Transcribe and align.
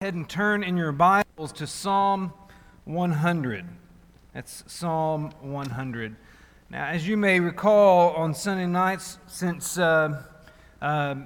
ahead 0.00 0.14
and 0.14 0.28
turn 0.28 0.62
in 0.62 0.76
your 0.76 0.92
Bibles 0.92 1.50
to 1.50 1.66
Psalm 1.66 2.32
100. 2.84 3.66
That's 4.32 4.62
Psalm 4.68 5.32
100. 5.40 6.14
Now, 6.70 6.86
as 6.86 7.08
you 7.08 7.16
may 7.16 7.40
recall, 7.40 8.10
on 8.10 8.32
Sunday 8.32 8.66
nights 8.66 9.18
since 9.26 9.76
uh, 9.76 10.22
uh, 10.80 11.16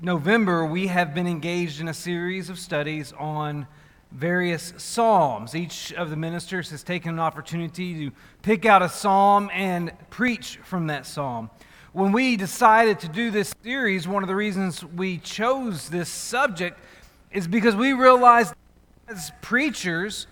November, 0.00 0.64
we 0.64 0.86
have 0.86 1.16
been 1.16 1.26
engaged 1.26 1.80
in 1.80 1.88
a 1.88 1.94
series 1.94 2.48
of 2.48 2.60
studies 2.60 3.12
on 3.18 3.66
various 4.12 4.72
psalms. 4.76 5.56
Each 5.56 5.92
of 5.94 6.08
the 6.08 6.16
ministers 6.16 6.70
has 6.70 6.84
taken 6.84 7.10
an 7.10 7.18
opportunity 7.18 8.06
to 8.06 8.14
pick 8.42 8.64
out 8.64 8.82
a 8.82 8.88
psalm 8.88 9.50
and 9.52 9.90
preach 10.10 10.60
from 10.62 10.86
that 10.86 11.06
psalm. 11.06 11.50
When 11.92 12.12
we 12.12 12.36
decided 12.36 13.00
to 13.00 13.08
do 13.08 13.32
this 13.32 13.52
series, 13.64 14.06
one 14.06 14.22
of 14.22 14.28
the 14.28 14.36
reasons 14.36 14.84
we 14.84 15.18
chose 15.18 15.88
this 15.88 16.08
subject 16.08 16.78
is 17.32 17.48
because 17.48 17.74
we 17.74 17.92
realized 17.92 18.54
as 19.08 19.32
preachers, 19.40 20.26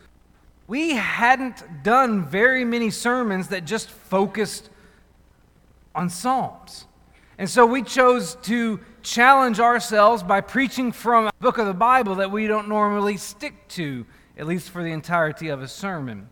we 0.67 0.91
hadn't 0.93 1.83
done 1.83 2.27
very 2.27 2.65
many 2.65 2.91
sermons 2.91 3.49
that 3.49 3.65
just 3.65 3.91
focused 3.91 4.71
on 5.95 6.09
Psalms. 6.09 6.87
And 7.39 7.49
so 7.49 7.65
we 7.67 7.83
chose 7.83 8.37
to 8.43 8.81
challenge 9.03 9.61
ourselves 9.61 10.23
by 10.23 10.41
preaching 10.41 10.93
from 10.93 11.27
a 11.27 11.33
book 11.41 11.59
of 11.59 11.67
the 11.67 11.75
Bible 11.75 12.17
that 12.17 12.31
we 12.31 12.47
don't 12.47 12.69
normally 12.69 13.17
stick 13.17 13.67
to, 13.69 14.07
at 14.37 14.47
least 14.47 14.71
for 14.71 14.83
the 14.83 14.91
entirety 14.91 15.49
of 15.49 15.63
a 15.63 15.69
sermon. 15.69 16.29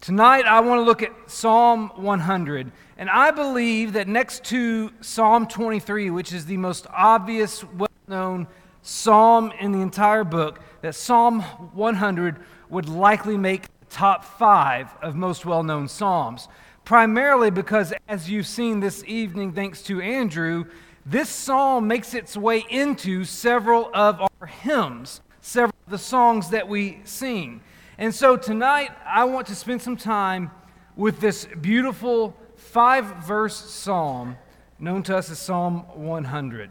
Tonight, 0.00 0.46
I 0.46 0.60
want 0.60 0.78
to 0.78 0.84
look 0.84 1.02
at 1.02 1.12
Psalm 1.26 1.90
100. 1.96 2.72
And 2.96 3.10
I 3.10 3.30
believe 3.30 3.92
that 3.92 4.08
next 4.08 4.44
to 4.44 4.92
Psalm 5.00 5.46
23, 5.46 6.10
which 6.10 6.32
is 6.32 6.46
the 6.46 6.56
most 6.56 6.86
obvious, 6.92 7.62
well 7.64 7.88
known 8.06 8.46
psalm 8.88 9.52
in 9.60 9.72
the 9.72 9.80
entire 9.80 10.24
book, 10.24 10.60
that 10.80 10.94
Psalm 10.94 11.42
100 11.42 12.36
would 12.70 12.88
likely 12.88 13.36
make 13.36 13.62
the 13.62 13.86
top 13.90 14.24
five 14.24 14.88
of 15.02 15.14
most 15.14 15.44
well 15.44 15.62
known 15.62 15.88
psalms. 15.88 16.48
Primarily 16.84 17.50
because, 17.50 17.92
as 18.08 18.30
you've 18.30 18.46
seen 18.46 18.80
this 18.80 19.04
evening, 19.06 19.52
thanks 19.52 19.82
to 19.82 20.00
Andrew, 20.00 20.64
this 21.04 21.28
psalm 21.28 21.86
makes 21.86 22.14
its 22.14 22.34
way 22.34 22.64
into 22.70 23.24
several 23.24 23.90
of 23.92 24.22
our 24.40 24.46
hymns, 24.46 25.20
several 25.42 25.76
of 25.86 25.90
the 25.90 25.98
songs 25.98 26.48
that 26.50 26.66
we 26.66 27.00
sing. 27.04 27.60
And 27.98 28.14
so 28.14 28.38
tonight, 28.38 28.90
I 29.04 29.24
want 29.24 29.46
to 29.48 29.54
spend 29.54 29.82
some 29.82 29.98
time 29.98 30.50
with 30.96 31.20
this 31.20 31.46
beautiful 31.60 32.34
five 32.56 33.04
verse 33.26 33.56
psalm 33.56 34.38
known 34.78 35.02
to 35.04 35.16
us 35.16 35.30
as 35.30 35.38
Psalm 35.38 35.80
100. 35.94 36.70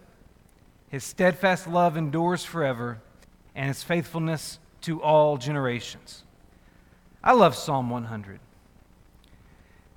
his 0.91 1.05
steadfast 1.05 1.67
love 1.67 1.95
endures 1.95 2.43
forever, 2.43 2.99
and 3.55 3.69
his 3.69 3.81
faithfulness 3.81 4.59
to 4.81 5.01
all 5.01 5.37
generations. 5.37 6.23
I 7.23 7.31
love 7.31 7.55
Psalm 7.55 7.89
100. 7.89 8.41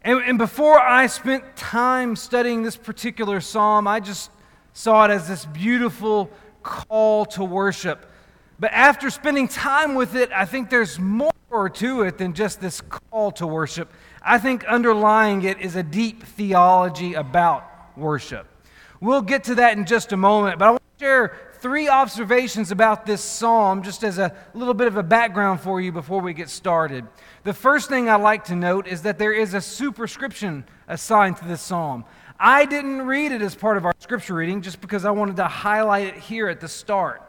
And, 0.03 0.23
and, 0.23 0.39
before 0.39 0.81
I 0.81 1.09
spent 1.09 1.57
time 1.57 2.15
studying 2.15 2.63
this 2.63 2.77
particular 2.77 3.41
psalm, 3.41 3.89
I 3.89 3.99
just 3.99 4.31
saw 4.73 5.07
it 5.07 5.11
as 5.11 5.27
this 5.27 5.47
beautiful 5.47 6.31
call 6.63 7.25
to 7.27 7.43
worship. 7.43 8.07
But 8.61 8.71
after 8.73 9.11
spending 9.11 9.49
time 9.49 9.97
with 9.97 10.15
it, 10.15 10.31
I 10.31 10.45
think 10.45 10.71
there's 10.71 11.01
more 11.01 11.33
to 11.71 12.03
it 12.03 12.19
than 12.19 12.35
just 12.35 12.61
this 12.61 12.81
call 12.81 13.33
to 13.33 13.49
worship. 13.49 13.93
I 14.23 14.39
think 14.39 14.65
underlying 14.65 15.43
it 15.43 15.61
is 15.61 15.75
a 15.75 15.83
deep 15.83 16.23
theology 16.23 17.15
about 17.15 17.65
worship. 17.97 18.47
We'll 19.01 19.23
get 19.23 19.45
to 19.45 19.57
that 19.57 19.77
in 19.77 19.87
just 19.87 20.13
a 20.13 20.17
moment, 20.17 20.59
but 20.59 20.67
I 20.67 20.71
want 20.71 20.84
three 21.65 21.89
observations 21.89 22.71
about 22.71 23.07
this 23.07 23.23
psalm 23.23 23.83
just 23.83 24.05
as 24.05 24.19
a 24.19 24.35
little 24.53 24.75
bit 24.75 24.87
of 24.87 24.97
a 24.97 25.03
background 25.03 25.61
for 25.61 25.81
you 25.81 25.93
before 25.93 26.21
we 26.21 26.35
get 26.35 26.51
started. 26.51 27.07
The 27.43 27.55
first 27.55 27.89
thing 27.89 28.09
I 28.09 28.17
like 28.17 28.45
to 28.45 28.57
note 28.57 28.87
is 28.87 29.03
that 29.03 29.19
there 29.19 29.33
is 29.33 29.55
a 29.55 29.61
superscription 29.61 30.65
assigned 30.89 31.39
to 31.39 31.45
this 31.47 31.63
psalm. 31.63 32.05
I 32.39 32.67
didn't 32.67 33.03
read 33.03 33.33
it 33.33 33.41
as 33.41 33.55
part 33.55 33.77
of 33.77 33.87
our 33.87 33.95
scripture 33.99 34.35
reading 34.35 34.61
just 34.61 34.81
because 34.81 35.05
I 35.05 35.11
wanted 35.11 35.37
to 35.37 35.47
highlight 35.47 36.09
it 36.09 36.17
here 36.17 36.49
at 36.49 36.61
the 36.61 36.69
start. 36.69 37.23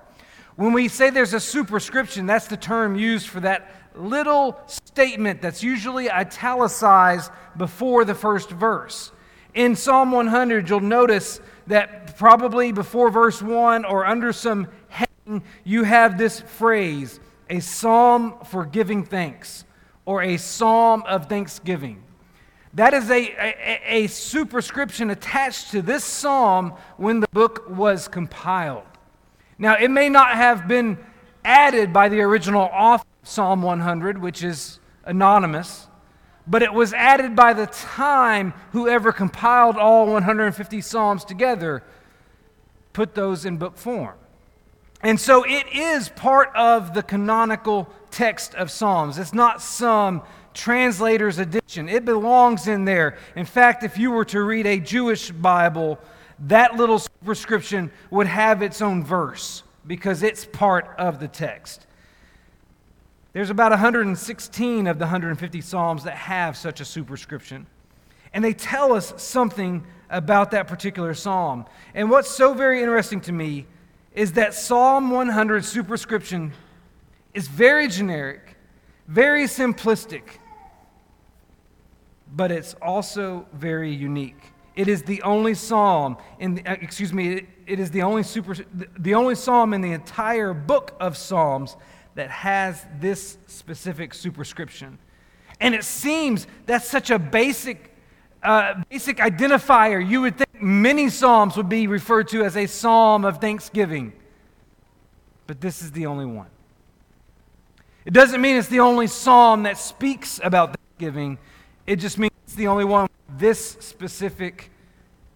When 0.55 0.73
we 0.73 0.87
say 0.87 1.09
there's 1.09 1.33
a 1.33 1.39
superscription, 1.39 2.25
that's 2.25 2.47
the 2.47 2.57
term 2.57 2.95
used 2.95 3.27
for 3.27 3.39
that 3.41 3.69
little 3.95 4.59
statement 4.67 5.41
that's 5.41 5.63
usually 5.63 6.09
italicized 6.09 7.31
before 7.57 8.05
the 8.05 8.15
first 8.15 8.49
verse. 8.49 9.11
In 9.53 9.75
Psalm 9.75 10.11
100, 10.11 10.69
you'll 10.69 10.81
notice 10.81 11.39
that 11.67 12.04
probably 12.17 12.71
before 12.71 13.09
verse 13.09 13.41
1 13.41 13.85
or 13.85 14.05
under 14.05 14.33
some 14.33 14.67
heading, 14.87 15.43
you 15.63 15.83
have 15.83 16.17
this 16.17 16.39
phrase 16.39 17.19
a 17.49 17.59
psalm 17.59 18.35
for 18.45 18.65
giving 18.65 19.03
thanks 19.03 19.65
or 20.05 20.21
a 20.21 20.37
psalm 20.37 21.03
of 21.07 21.27
thanksgiving. 21.27 22.03
That 22.73 22.93
is 22.93 23.09
a, 23.09 23.21
a, 23.21 23.81
a, 23.85 24.07
superscription 24.07 25.09
attached 25.09 25.71
to 25.71 25.81
this 25.81 26.03
psalm 26.03 26.73
when 26.97 27.21
the 27.21 27.27
book 27.31 27.69
was 27.69 28.07
compiled. 28.07 28.83
Now, 29.57 29.77
it 29.77 29.89
may 29.89 30.09
not 30.09 30.31
have 30.31 30.67
been 30.67 30.97
added 31.45 31.93
by 31.93 32.09
the 32.09 32.19
original 32.19 32.63
author 32.63 33.05
of 33.23 33.29
Psalm 33.29 33.61
100, 33.61 34.17
which 34.17 34.43
is 34.43 34.79
anonymous, 35.05 35.87
but 36.45 36.61
it 36.61 36.73
was 36.73 36.93
added 36.93 37.35
by 37.35 37.53
the 37.53 37.67
time 37.67 38.53
whoever 38.73 39.13
compiled 39.13 39.77
all 39.77 40.07
150 40.07 40.81
Psalms 40.81 41.23
together 41.23 41.81
put 42.95 43.13
those 43.13 43.45
in 43.45 43.57
book 43.57 43.77
form. 43.77 44.15
And 45.01 45.19
so 45.19 45.43
it 45.43 45.67
is 45.73 46.07
part 46.09 46.49
of 46.55 46.93
the 46.93 47.03
canonical 47.03 47.89
text 48.09 48.55
of 48.55 48.71
Psalms. 48.71 49.17
It's 49.17 49.33
not 49.33 49.61
some 49.61 50.23
translator's 50.53 51.37
edition, 51.37 51.89
it 51.89 52.05
belongs 52.05 52.69
in 52.69 52.85
there. 52.85 53.17
In 53.35 53.45
fact, 53.45 53.83
if 53.83 53.97
you 53.97 54.11
were 54.11 54.23
to 54.25 54.41
read 54.41 54.65
a 54.65 54.79
Jewish 54.79 55.29
Bible, 55.29 55.99
that 56.47 56.77
little 56.77 56.97
superscription 56.97 57.91
would 58.09 58.27
have 58.27 58.61
its 58.61 58.81
own 58.81 59.03
verse 59.03 59.63
because 59.85 60.23
it's 60.23 60.45
part 60.45 60.87
of 60.97 61.19
the 61.19 61.27
text. 61.27 61.85
There's 63.33 63.49
about 63.49 63.71
116 63.71 64.87
of 64.87 64.97
the 64.97 65.03
150 65.03 65.59
Psalms 65.59 66.05
that 66.05 66.15
have 66.15 66.55
such 66.55 66.79
a 66.79 66.85
superscription. 66.85 67.67
And 68.31 68.41
they 68.41 68.53
tell 68.53 68.93
us 68.93 69.13
something 69.21 69.85
about 70.15 70.51
that 70.51 70.67
particular 70.67 71.13
psalm. 71.13 71.65
And 71.93 72.09
what's 72.09 72.31
so 72.31 72.53
very 72.53 72.79
interesting 72.79 73.19
to 73.21 73.33
me 73.33 73.65
is 74.13 74.31
that 74.33 74.53
Psalm 74.53 75.11
100 75.11 75.65
superscription 75.65 76.53
is 77.33 77.49
very 77.49 77.89
generic, 77.89 78.55
very 79.07 79.43
simplistic, 79.43 80.23
but 82.33 82.49
it's 82.49 82.75
also 82.81 83.45
very 83.53 83.93
unique. 83.93 84.41
It 84.75 84.87
is 84.87 85.03
the 85.03 85.21
only 85.21 85.53
psalm 85.53 86.17
in 86.39 86.55
the, 86.55 86.65
uh, 86.65 86.73
excuse 86.81 87.13
me, 87.13 87.45
it 87.67 87.79
is 87.79 87.91
the 87.91 88.01
only 88.01 88.23
super 88.23 88.55
the 88.97 89.15
only 89.15 89.35
psalm 89.35 89.73
in 89.73 89.81
the 89.81 89.91
entire 89.91 90.53
book 90.53 90.95
of 90.99 91.17
Psalms 91.17 91.75
that 92.15 92.29
has 92.29 92.85
this 92.99 93.37
specific 93.47 94.13
superscription. 94.13 94.97
And 95.59 95.75
it 95.75 95.83
seems 95.83 96.47
that's 96.65 96.87
such 96.87 97.09
a 97.09 97.19
basic, 97.19 97.94
uh, 98.45 98.83
basic 98.89 99.17
identifier. 99.17 100.07
You 100.07 100.21
would 100.21 100.37
think 100.37 100.61
many 100.61 101.09
psalms 101.09 101.57
would 101.57 101.69
be 101.69 101.87
referred 101.87 102.27
to 102.29 102.43
as 102.43 102.55
a 102.55 102.67
psalm 102.67 103.25
of 103.25 103.39
thanksgiving, 103.39 104.13
but 105.47 105.61
this 105.61 105.81
is 105.81 105.91
the 105.91 106.05
only 106.05 106.25
one. 106.25 106.47
It 108.05 108.13
doesn't 108.13 108.39
mean 108.39 108.55
it's 108.55 108.67
the 108.67 108.81
only 108.81 109.07
psalm 109.07 109.63
that 109.63 109.77
speaks 109.77 110.39
about 110.43 110.75
thanksgiving, 110.75 111.39
it 111.87 111.97
just 111.97 112.17
means 112.17 112.31
it's 112.43 112.55
the 112.55 112.67
only 112.67 112.85
one 112.85 113.03
with 113.03 113.39
this 113.39 113.77
specific 113.79 114.71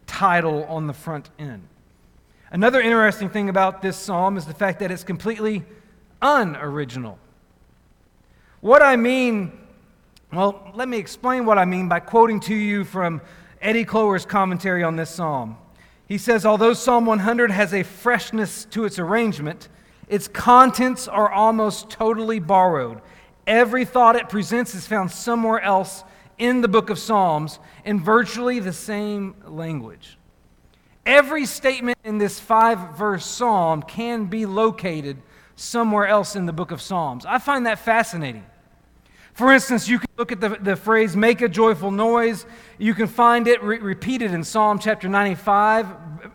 title 0.05 0.63
on 0.65 0.87
the 0.87 0.93
front 0.93 1.29
end. 1.39 1.67
Another 2.51 2.81
interesting 2.81 3.29
thing 3.29 3.49
about 3.49 3.81
this 3.81 3.97
psalm 3.97 4.37
is 4.37 4.45
the 4.45 4.53
fact 4.53 4.79
that 4.79 4.91
it's 4.91 5.03
completely 5.03 5.63
unoriginal. 6.21 7.19
What 8.61 8.81
I 8.81 8.95
mean, 8.95 9.51
well, 10.31 10.71
let 10.75 10.87
me 10.87 10.97
explain 10.97 11.45
what 11.45 11.57
I 11.57 11.65
mean 11.65 11.89
by 11.89 11.99
quoting 11.99 12.39
to 12.41 12.55
you 12.55 12.83
from 12.83 13.21
Eddie 13.61 13.85
Cloer's 13.85 14.25
commentary 14.25 14.83
on 14.83 14.95
this 14.95 15.09
psalm. 15.09 15.57
He 16.07 16.17
says, 16.17 16.45
although 16.45 16.73
Psalm 16.73 17.05
100 17.05 17.51
has 17.51 17.73
a 17.73 17.83
freshness 17.83 18.65
to 18.65 18.85
its 18.85 18.97
arrangement, 18.97 19.69
Its 20.09 20.27
contents 20.27 21.07
are 21.07 21.31
almost 21.31 21.89
totally 21.91 22.39
borrowed. 22.39 22.99
Every 23.45 23.85
thought 23.85 24.15
it 24.15 24.27
presents 24.27 24.73
is 24.73 24.87
found 24.87 25.11
somewhere 25.11 25.61
else 25.61 26.03
in 26.39 26.61
the 26.61 26.67
book 26.67 26.89
of 26.89 26.97
Psalms 26.97 27.59
in 27.85 27.99
virtually 27.99 28.59
the 28.59 28.73
same 28.73 29.35
language. 29.45 30.17
Every 31.05 31.45
statement 31.45 31.97
in 32.03 32.17
this 32.17 32.39
five 32.39 32.97
verse 32.97 33.25
psalm 33.25 33.83
can 33.83 34.25
be 34.25 34.45
located 34.45 35.17
somewhere 35.55 36.07
else 36.07 36.35
in 36.35 36.45
the 36.45 36.53
book 36.53 36.71
of 36.71 36.81
Psalms. 36.81 37.25
I 37.25 37.37
find 37.37 37.65
that 37.65 37.79
fascinating. 37.79 38.45
For 39.39 39.53
instance, 39.53 39.87
you 39.87 39.99
can 39.99 40.09
look 40.17 40.33
at 40.33 40.41
the, 40.41 40.49
the 40.49 40.75
phrase, 40.75 41.15
make 41.15 41.41
a 41.41 41.47
joyful 41.47 41.91
noise. 41.91 42.45
You 42.77 42.93
can 42.93 43.07
find 43.07 43.47
it 43.47 43.63
re- 43.63 43.77
repeated 43.79 44.33
in 44.33 44.43
Psalm 44.43 44.79
chapter 44.79 45.07
95 45.07 45.87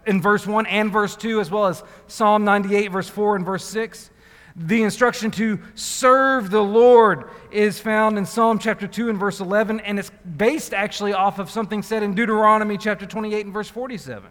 in 0.06 0.22
verse 0.22 0.46
1 0.46 0.64
and 0.64 0.90
verse 0.90 1.14
2, 1.14 1.38
as 1.38 1.50
well 1.50 1.66
as 1.66 1.82
Psalm 2.06 2.46
98, 2.46 2.90
verse 2.90 3.10
4 3.10 3.36
and 3.36 3.44
verse 3.44 3.66
6. 3.66 4.08
The 4.56 4.82
instruction 4.82 5.30
to 5.32 5.60
serve 5.74 6.50
the 6.50 6.62
Lord 6.62 7.28
is 7.50 7.78
found 7.78 8.16
in 8.16 8.24
Psalm 8.24 8.58
chapter 8.58 8.86
2 8.86 9.10
and 9.10 9.20
verse 9.20 9.38
11, 9.38 9.80
and 9.80 9.98
it's 9.98 10.10
based 10.38 10.72
actually 10.72 11.12
off 11.12 11.38
of 11.38 11.50
something 11.50 11.82
said 11.82 12.02
in 12.02 12.14
Deuteronomy 12.14 12.78
chapter 12.78 13.04
28 13.04 13.44
and 13.44 13.52
verse 13.52 13.68
47. 13.68 14.30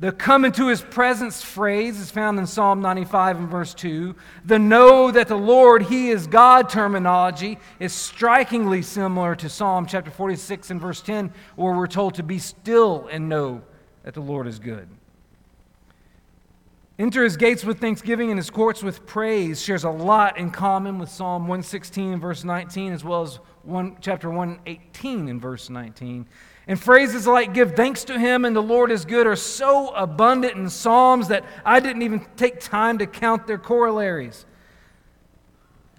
The 0.00 0.12
come 0.12 0.46
into 0.46 0.68
his 0.68 0.80
presence 0.80 1.42
phrase 1.42 2.00
is 2.00 2.10
found 2.10 2.38
in 2.38 2.46
Psalm 2.46 2.80
95 2.80 3.36
and 3.36 3.48
verse 3.50 3.74
2. 3.74 4.16
The 4.46 4.58
know 4.58 5.10
that 5.10 5.28
the 5.28 5.36
Lord, 5.36 5.82
he 5.82 6.08
is 6.08 6.26
God 6.26 6.70
terminology 6.70 7.58
is 7.78 7.92
strikingly 7.92 8.80
similar 8.80 9.36
to 9.36 9.50
Psalm 9.50 9.84
chapter 9.84 10.10
46 10.10 10.70
and 10.70 10.80
verse 10.80 11.02
10, 11.02 11.30
where 11.54 11.74
we're 11.74 11.86
told 11.86 12.14
to 12.14 12.22
be 12.22 12.38
still 12.38 13.08
and 13.12 13.28
know 13.28 13.60
that 14.02 14.14
the 14.14 14.22
Lord 14.22 14.46
is 14.46 14.58
good. 14.58 14.88
Enter 16.98 17.22
his 17.22 17.36
gates 17.36 17.62
with 17.62 17.78
thanksgiving 17.78 18.30
and 18.30 18.38
his 18.38 18.48
courts 18.48 18.82
with 18.82 19.06
praise 19.06 19.60
shares 19.60 19.84
a 19.84 19.90
lot 19.90 20.38
in 20.38 20.50
common 20.50 20.98
with 20.98 21.10
Psalm 21.10 21.42
116 21.42 22.14
and 22.14 22.22
verse 22.22 22.42
19, 22.42 22.94
as 22.94 23.04
well 23.04 23.20
as 23.20 23.38
one, 23.64 23.98
chapter 24.00 24.30
118 24.30 25.28
and 25.28 25.42
verse 25.42 25.68
19. 25.68 26.26
And 26.66 26.80
phrases 26.80 27.26
like 27.26 27.54
give 27.54 27.74
thanks 27.74 28.04
to 28.04 28.18
him 28.18 28.44
and 28.44 28.54
the 28.54 28.62
Lord 28.62 28.90
is 28.90 29.04
good 29.04 29.26
are 29.26 29.36
so 29.36 29.88
abundant 29.90 30.56
in 30.56 30.68
Psalms 30.68 31.28
that 31.28 31.44
I 31.64 31.80
didn't 31.80 32.02
even 32.02 32.26
take 32.36 32.60
time 32.60 32.98
to 32.98 33.06
count 33.06 33.46
their 33.46 33.58
corollaries. 33.58 34.46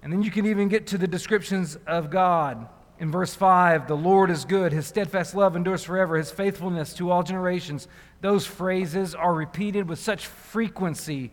And 0.03 0.11
then 0.11 0.23
you 0.23 0.31
can 0.31 0.45
even 0.45 0.67
get 0.67 0.87
to 0.87 0.97
the 0.97 1.07
descriptions 1.07 1.77
of 1.87 2.09
God. 2.09 2.67
In 2.99 3.11
verse 3.11 3.33
5, 3.33 3.87
the 3.87 3.97
Lord 3.97 4.29
is 4.29 4.45
good, 4.45 4.71
his 4.71 4.85
steadfast 4.85 5.33
love 5.33 5.55
endures 5.55 5.83
forever, 5.83 6.17
his 6.17 6.29
faithfulness 6.29 6.93
to 6.93 7.09
all 7.09 7.23
generations. 7.23 7.87
Those 8.21 8.45
phrases 8.45 9.15
are 9.15 9.33
repeated 9.33 9.89
with 9.89 9.97
such 9.97 10.27
frequency 10.27 11.31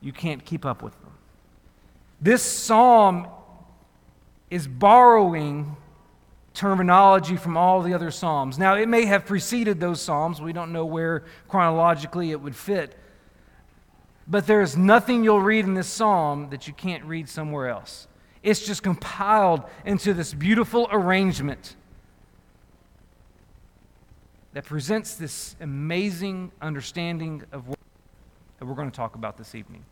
you 0.00 0.12
can't 0.12 0.44
keep 0.44 0.64
up 0.64 0.82
with 0.82 0.92
them. 1.00 1.10
This 2.20 2.42
psalm 2.42 3.26
is 4.50 4.68
borrowing 4.68 5.76
terminology 6.54 7.36
from 7.36 7.56
all 7.56 7.82
the 7.82 7.92
other 7.92 8.10
Psalms. 8.10 8.58
Now, 8.58 8.74
it 8.74 8.88
may 8.88 9.04
have 9.04 9.26
preceded 9.26 9.80
those 9.80 10.00
Psalms. 10.00 10.40
We 10.40 10.52
don't 10.52 10.72
know 10.72 10.86
where 10.86 11.24
chronologically 11.48 12.30
it 12.30 12.40
would 12.40 12.56
fit. 12.56 12.96
But 14.26 14.46
there 14.46 14.62
is 14.62 14.76
nothing 14.76 15.24
you'll 15.24 15.42
read 15.42 15.64
in 15.64 15.74
this 15.74 15.88
Psalm 15.88 16.48
that 16.50 16.66
you 16.66 16.72
can't 16.72 17.04
read 17.04 17.28
somewhere 17.28 17.68
else. 17.68 18.06
It's 18.42 18.64
just 18.64 18.82
compiled 18.82 19.64
into 19.84 20.14
this 20.14 20.32
beautiful 20.32 20.88
arrangement 20.90 21.76
that 24.52 24.64
presents 24.64 25.16
this 25.16 25.56
amazing 25.60 26.52
understanding 26.62 27.42
of 27.50 27.68
what 27.68 27.78
that 28.58 28.66
we're 28.66 28.74
going 28.74 28.90
to 28.90 28.96
talk 28.96 29.16
about 29.16 29.36
this 29.36 29.54
evening. 29.54 29.84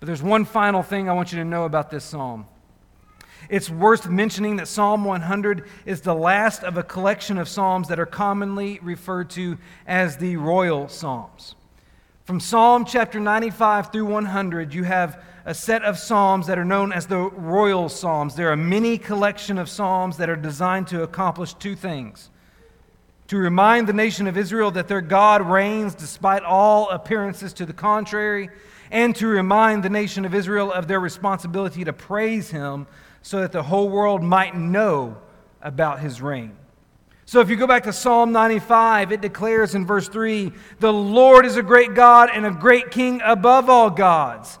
But 0.00 0.06
there's 0.06 0.22
one 0.22 0.44
final 0.44 0.82
thing 0.82 1.10
I 1.10 1.12
want 1.12 1.32
you 1.32 1.38
to 1.38 1.44
know 1.44 1.64
about 1.64 1.90
this 1.90 2.04
psalm. 2.04 2.46
It's 3.48 3.70
worth 3.70 4.08
mentioning 4.08 4.56
that 4.56 4.68
Psalm 4.68 5.04
100 5.04 5.64
is 5.86 6.00
the 6.00 6.14
last 6.14 6.64
of 6.64 6.76
a 6.76 6.82
collection 6.82 7.38
of 7.38 7.48
psalms 7.48 7.88
that 7.88 7.98
are 7.98 8.06
commonly 8.06 8.78
referred 8.82 9.30
to 9.30 9.58
as 9.86 10.16
the 10.16 10.36
royal 10.36 10.88
psalms. 10.88 11.54
From 12.24 12.40
Psalm 12.40 12.84
chapter 12.84 13.18
95 13.18 13.90
through 13.90 14.04
100, 14.04 14.74
you 14.74 14.84
have 14.84 15.22
a 15.46 15.54
set 15.54 15.82
of 15.82 15.98
psalms 15.98 16.46
that 16.46 16.58
are 16.58 16.64
known 16.64 16.92
as 16.92 17.06
the 17.06 17.18
royal 17.18 17.88
psalms. 17.88 18.34
There 18.34 18.52
are 18.52 18.56
many 18.56 18.98
collection 18.98 19.56
of 19.56 19.70
psalms 19.70 20.18
that 20.18 20.28
are 20.28 20.36
designed 20.36 20.88
to 20.88 21.02
accomplish 21.02 21.54
two 21.54 21.74
things 21.74 22.30
to 23.28 23.36
remind 23.36 23.86
the 23.86 23.92
nation 23.92 24.26
of 24.26 24.36
Israel 24.36 24.70
that 24.70 24.88
their 24.88 25.02
God 25.02 25.42
reigns 25.42 25.94
despite 25.94 26.42
all 26.42 26.88
appearances 26.88 27.52
to 27.54 27.66
the 27.66 27.74
contrary, 27.74 28.48
and 28.90 29.14
to 29.16 29.26
remind 29.26 29.82
the 29.82 29.90
nation 29.90 30.24
of 30.24 30.34
Israel 30.34 30.72
of 30.72 30.88
their 30.88 30.98
responsibility 30.98 31.84
to 31.84 31.92
praise 31.92 32.50
him 32.50 32.86
so 33.22 33.40
that 33.40 33.52
the 33.52 33.62
whole 33.62 33.88
world 33.88 34.22
might 34.22 34.56
know 34.56 35.16
about 35.60 36.00
his 36.00 36.20
reign. 36.20 36.56
So 37.24 37.40
if 37.40 37.50
you 37.50 37.56
go 37.56 37.66
back 37.66 37.82
to 37.82 37.92
Psalm 37.92 38.32
95, 38.32 39.12
it 39.12 39.20
declares 39.20 39.74
in 39.74 39.84
verse 39.84 40.08
3 40.08 40.50
The 40.80 40.92
Lord 40.92 41.44
is 41.44 41.56
a 41.56 41.62
great 41.62 41.94
God 41.94 42.30
and 42.32 42.46
a 42.46 42.50
great 42.50 42.90
king 42.90 43.20
above 43.22 43.68
all 43.68 43.90
gods. 43.90 44.58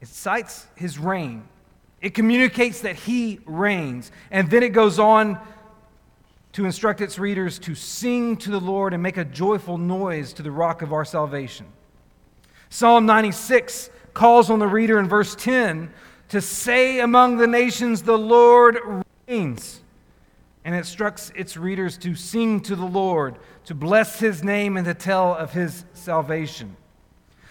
It 0.00 0.08
cites 0.08 0.66
his 0.76 0.98
reign, 0.98 1.46
it 2.00 2.14
communicates 2.14 2.80
that 2.80 2.96
he 2.96 3.40
reigns. 3.44 4.10
And 4.30 4.50
then 4.50 4.62
it 4.62 4.70
goes 4.70 4.98
on 4.98 5.38
to 6.52 6.64
instruct 6.64 7.02
its 7.02 7.18
readers 7.18 7.58
to 7.58 7.74
sing 7.74 8.38
to 8.38 8.50
the 8.50 8.58
Lord 8.58 8.94
and 8.94 9.02
make 9.02 9.18
a 9.18 9.24
joyful 9.26 9.76
noise 9.76 10.32
to 10.32 10.42
the 10.42 10.50
rock 10.50 10.80
of 10.80 10.94
our 10.94 11.04
salvation. 11.04 11.66
Psalm 12.70 13.04
96 13.04 13.90
calls 14.14 14.48
on 14.48 14.58
the 14.58 14.66
reader 14.66 14.98
in 14.98 15.06
verse 15.06 15.34
10 15.34 15.92
to 16.28 16.40
say 16.40 17.00
among 17.00 17.36
the 17.36 17.46
nations, 17.46 18.02
The 18.02 18.18
Lord 18.18 18.78
reigns. 19.28 19.80
And 20.64 20.74
it 20.74 20.78
instructs 20.78 21.30
its 21.36 21.56
readers 21.56 21.96
to 21.98 22.16
sing 22.16 22.60
to 22.62 22.74
the 22.74 22.86
Lord, 22.86 23.36
to 23.66 23.74
bless 23.74 24.18
his 24.18 24.42
name, 24.42 24.76
and 24.76 24.84
to 24.86 24.94
tell 24.94 25.32
of 25.34 25.52
his 25.52 25.84
salvation. 25.92 26.76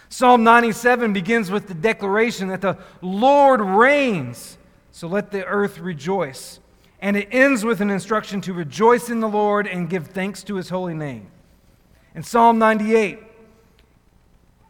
Psalm 0.08 0.44
97 0.44 1.12
begins 1.12 1.50
with 1.50 1.66
the 1.66 1.74
declaration 1.74 2.48
that 2.48 2.60
the 2.60 2.78
Lord 3.00 3.60
reigns, 3.60 4.58
so 4.92 5.08
let 5.08 5.30
the 5.30 5.44
earth 5.46 5.78
rejoice. 5.78 6.60
And 7.00 7.16
it 7.16 7.28
ends 7.30 7.64
with 7.64 7.80
an 7.80 7.90
instruction 7.90 8.40
to 8.42 8.52
rejoice 8.52 9.10
in 9.10 9.20
the 9.20 9.28
Lord 9.28 9.66
and 9.66 9.90
give 9.90 10.08
thanks 10.08 10.42
to 10.44 10.54
his 10.56 10.68
holy 10.68 10.94
name. 10.94 11.28
In 12.14 12.22
Psalm 12.22 12.58
98, 12.58 13.18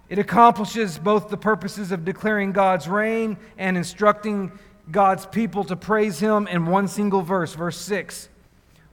it 0.08 0.19
accomplishes 0.19 0.99
both 0.99 1.29
the 1.29 1.37
purposes 1.37 1.91
of 1.91 2.05
declaring 2.05 2.53
God's 2.53 2.88
reign 2.88 3.37
and 3.58 3.76
instructing 3.76 4.52
God's 4.90 5.26
people 5.26 5.64
to 5.64 5.76
praise 5.76 6.21
Him 6.21 6.47
in 6.47 6.66
one 6.66 6.87
single 6.87 7.23
verse, 7.23 7.54
verse 7.54 7.78
6, 7.78 8.28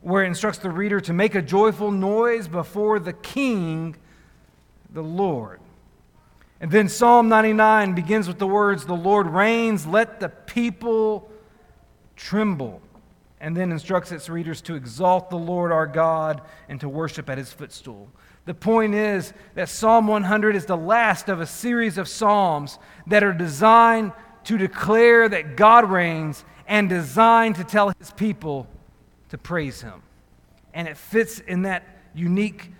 where 0.01 0.23
it 0.23 0.27
instructs 0.27 0.59
the 0.59 0.71
reader 0.71 0.99
to 1.01 1.13
make 1.13 1.35
a 1.35 1.41
joyful 1.41 1.91
noise 1.91 2.47
before 2.47 2.99
the 2.99 3.13
King, 3.13 3.95
the 4.89 5.03
Lord. 5.03 5.59
And 6.59 6.71
then 6.71 6.89
Psalm 6.89 7.29
99 7.29 7.93
begins 7.93 8.27
with 8.27 8.39
the 8.39 8.47
words, 8.47 8.85
The 8.85 8.93
Lord 8.93 9.27
reigns, 9.27 9.85
let 9.85 10.19
the 10.19 10.29
people 10.29 11.29
tremble. 12.15 12.81
And 13.39 13.57
then 13.57 13.73
instructs 13.73 14.13
its 14.13 14.29
readers 14.29 14.61
to 14.61 14.75
exalt 14.75 15.29
the 15.29 15.35
Lord 15.35 15.73
our 15.73 15.85
God 15.85 16.41
and 16.69 16.79
to 16.79 16.87
worship 16.87 17.29
at 17.29 17.37
His 17.37 17.51
footstool. 17.51 18.09
The 18.45 18.53
point 18.53 18.93
is 18.93 19.33
that 19.55 19.69
Psalm 19.69 20.07
100 20.07 20.55
is 20.55 20.65
the 20.65 20.75
last 20.75 21.29
of 21.29 21.39
a 21.39 21.45
series 21.45 21.97
of 21.97 22.07
Psalms 22.07 22.77
that 23.07 23.23
are 23.23 23.33
designed 23.33 24.11
to 24.45 24.57
declare 24.57 25.29
that 25.29 25.55
God 25.55 25.89
reigns 25.89 26.43
and 26.67 26.89
designed 26.89 27.55
to 27.55 27.63
tell 27.63 27.93
his 27.99 28.11
people 28.11 28.67
to 29.29 29.37
praise 29.37 29.81
him. 29.81 30.01
And 30.73 30.87
it 30.87 30.97
fits 30.97 31.39
in 31.39 31.61
that 31.61 31.83
unique 32.13 32.71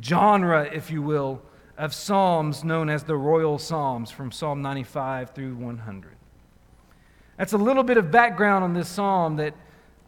genre, 0.00 0.64
if 0.72 0.90
you 0.90 1.02
will, 1.02 1.42
of 1.76 1.94
Psalms 1.94 2.62
known 2.62 2.88
as 2.88 3.04
the 3.04 3.16
Royal 3.16 3.58
Psalms 3.58 4.10
from 4.10 4.30
Psalm 4.30 4.62
95 4.62 5.30
through 5.30 5.56
100. 5.56 6.12
That's 7.36 7.52
a 7.52 7.58
little 7.58 7.84
bit 7.84 7.96
of 7.96 8.10
background 8.10 8.64
on 8.64 8.74
this 8.74 8.88
psalm 8.88 9.36
that 9.36 9.54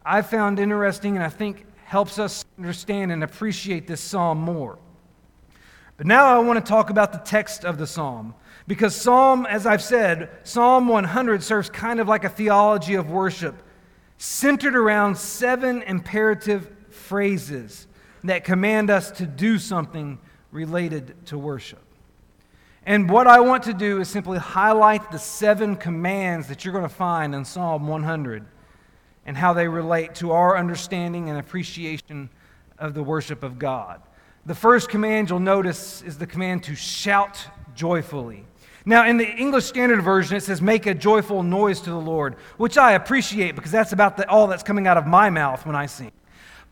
I 0.04 0.22
found 0.22 0.58
interesting 0.58 1.16
and 1.16 1.24
I 1.24 1.28
think 1.28 1.64
helps 1.84 2.18
us 2.18 2.44
understand 2.58 3.12
and 3.12 3.22
appreciate 3.22 3.86
this 3.86 4.00
psalm 4.00 4.38
more. 4.38 4.78
But 6.00 6.06
now 6.06 6.34
I 6.34 6.38
want 6.38 6.58
to 6.58 6.66
talk 6.66 6.88
about 6.88 7.12
the 7.12 7.18
text 7.18 7.62
of 7.62 7.76
the 7.76 7.86
psalm. 7.86 8.32
Because 8.66 8.96
Psalm, 8.96 9.44
as 9.44 9.66
I've 9.66 9.82
said, 9.82 10.30
Psalm 10.44 10.88
100 10.88 11.42
serves 11.42 11.68
kind 11.68 12.00
of 12.00 12.08
like 12.08 12.24
a 12.24 12.30
theology 12.30 12.94
of 12.94 13.10
worship, 13.10 13.54
centered 14.16 14.74
around 14.74 15.18
seven 15.18 15.82
imperative 15.82 16.72
phrases 16.88 17.86
that 18.24 18.44
command 18.44 18.88
us 18.88 19.10
to 19.10 19.26
do 19.26 19.58
something 19.58 20.18
related 20.52 21.26
to 21.26 21.36
worship. 21.36 21.82
And 22.86 23.10
what 23.10 23.26
I 23.26 23.40
want 23.40 23.64
to 23.64 23.74
do 23.74 24.00
is 24.00 24.08
simply 24.08 24.38
highlight 24.38 25.10
the 25.10 25.18
seven 25.18 25.76
commands 25.76 26.48
that 26.48 26.64
you're 26.64 26.72
going 26.72 26.88
to 26.88 26.88
find 26.88 27.34
in 27.34 27.44
Psalm 27.44 27.86
100 27.86 28.46
and 29.26 29.36
how 29.36 29.52
they 29.52 29.68
relate 29.68 30.14
to 30.14 30.32
our 30.32 30.56
understanding 30.56 31.28
and 31.28 31.38
appreciation 31.38 32.30
of 32.78 32.94
the 32.94 33.02
worship 33.02 33.42
of 33.42 33.58
God. 33.58 34.00
The 34.46 34.54
first 34.54 34.88
command 34.88 35.30
you'll 35.30 35.40
notice 35.40 36.02
is 36.02 36.18
the 36.18 36.26
command 36.26 36.64
to 36.64 36.74
shout 36.74 37.46
joyfully. 37.74 38.44
Now, 38.86 39.06
in 39.06 39.18
the 39.18 39.28
English 39.28 39.66
Standard 39.66 40.02
Version, 40.02 40.36
it 40.36 40.42
says, 40.42 40.62
Make 40.62 40.86
a 40.86 40.94
joyful 40.94 41.42
noise 41.42 41.80
to 41.82 41.90
the 41.90 41.96
Lord, 41.96 42.36
which 42.56 42.78
I 42.78 42.92
appreciate 42.92 43.54
because 43.54 43.70
that's 43.70 43.92
about 43.92 44.16
the, 44.16 44.28
all 44.28 44.46
that's 44.46 44.62
coming 44.62 44.86
out 44.86 44.96
of 44.96 45.06
my 45.06 45.28
mouth 45.28 45.66
when 45.66 45.76
I 45.76 45.86
sing. 45.86 46.12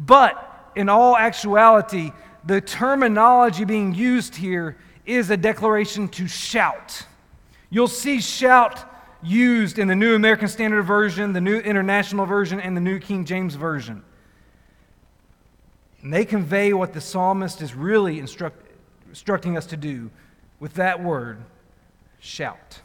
But 0.01 0.73
in 0.75 0.89
all 0.89 1.17
actuality, 1.17 2.13
the 2.45 2.61
terminology 2.61 3.65
being 3.65 3.95
used 3.95 4.35
here 4.35 4.79
is 5.05 5.31
a 5.31 5.37
declaration 5.37 6.09
to 6.09 6.27
shout. 6.27 7.05
You'll 7.69 7.89
see 7.89 8.21
shout 8.21 8.85
used 9.23 9.79
in 9.79 9.89
the 9.89 9.97
New 9.97 10.15
American 10.15 10.49
Standard 10.49 10.83
Version, 10.85 11.33
the 11.33 11.41
New 11.41 11.59
International 11.59 12.25
Version, 12.25 12.61
and 12.61 12.77
the 12.77 12.81
New 12.81 12.99
King 12.99 13.25
James 13.25 13.55
Version. 13.55 14.03
And 16.09 16.15
they 16.15 16.25
convey 16.25 16.73
what 16.73 16.95
the 16.95 17.03
psalmist 17.03 17.61
is 17.61 17.75
really 17.75 18.19
instruct, 18.19 18.67
instructing 19.11 19.59
us 19.59 19.67
to 19.67 19.77
do 19.77 20.11
with 20.59 20.73
that 20.77 21.05
word 21.05 21.37
shout. 22.19 22.81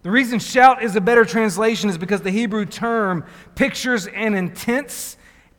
The 0.00 0.10
reason 0.10 0.38
shout 0.38 0.82
is 0.82 0.96
a 0.96 1.02
better 1.02 1.26
translation 1.26 1.90
is 1.90 1.98
because 1.98 2.22
the 2.22 2.30
Hebrew 2.30 2.64
term 2.64 3.26
pictures 3.54 4.06
an 4.06 4.34
intense, 4.34 5.18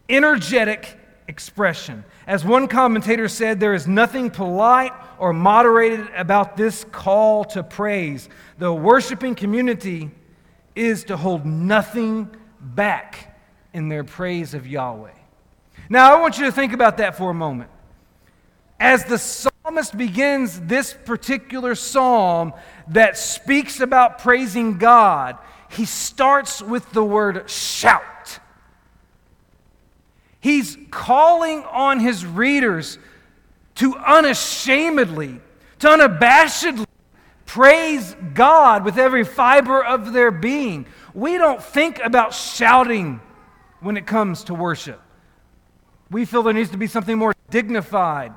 energetic 0.09 0.97
expression. 1.27 2.03
As 2.25 2.43
one 2.43 2.67
commentator 2.67 3.27
said, 3.27 3.59
there 3.59 3.75
is 3.75 3.87
nothing 3.87 4.31
polite 4.31 4.93
or 5.19 5.33
moderated 5.33 6.07
about 6.17 6.57
this 6.57 6.85
call 6.91 7.45
to 7.45 7.61
praise. 7.61 8.29
The 8.57 8.73
worshiping 8.73 9.35
community 9.35 10.09
is 10.73 11.03
to 11.03 11.17
hold 11.17 11.45
nothing 11.45 12.35
back 12.59 13.37
in 13.73 13.89
their 13.89 14.03
praise 14.03 14.55
of 14.55 14.65
Yahweh. 14.65 15.11
Now, 15.89 16.15
I 16.15 16.21
want 16.21 16.37
you 16.37 16.45
to 16.45 16.51
think 16.51 16.73
about 16.73 16.97
that 16.97 17.17
for 17.17 17.29
a 17.29 17.33
moment. 17.33 17.69
As 18.79 19.05
the 19.05 19.17
psalmist 19.17 19.95
begins 19.97 20.59
this 20.61 20.93
particular 20.93 21.75
psalm 21.75 22.53
that 22.87 23.17
speaks 23.17 23.79
about 23.79 24.19
praising 24.19 24.77
God, 24.77 25.37
he 25.69 25.85
starts 25.85 26.61
with 26.61 26.91
the 26.91 27.03
word 27.03 27.49
shout. 27.49 28.39
He's 30.39 30.77
calling 30.89 31.63
on 31.65 31.99
his 31.99 32.25
readers 32.25 32.97
to 33.75 33.95
unashamedly, 33.95 35.39
to 35.79 35.87
unabashedly 35.87 36.85
praise 37.45 38.15
God 38.33 38.83
with 38.83 38.97
every 38.97 39.23
fiber 39.23 39.83
of 39.83 40.13
their 40.13 40.31
being. 40.31 40.87
We 41.13 41.37
don't 41.37 41.61
think 41.61 41.99
about 41.99 42.33
shouting 42.33 43.21
when 43.81 43.97
it 43.97 44.07
comes 44.07 44.45
to 44.45 44.53
worship. 44.53 45.01
We 46.11 46.25
feel 46.25 46.43
there 46.43 46.53
needs 46.53 46.71
to 46.71 46.77
be 46.77 46.87
something 46.87 47.17
more 47.17 47.33
dignified, 47.49 48.33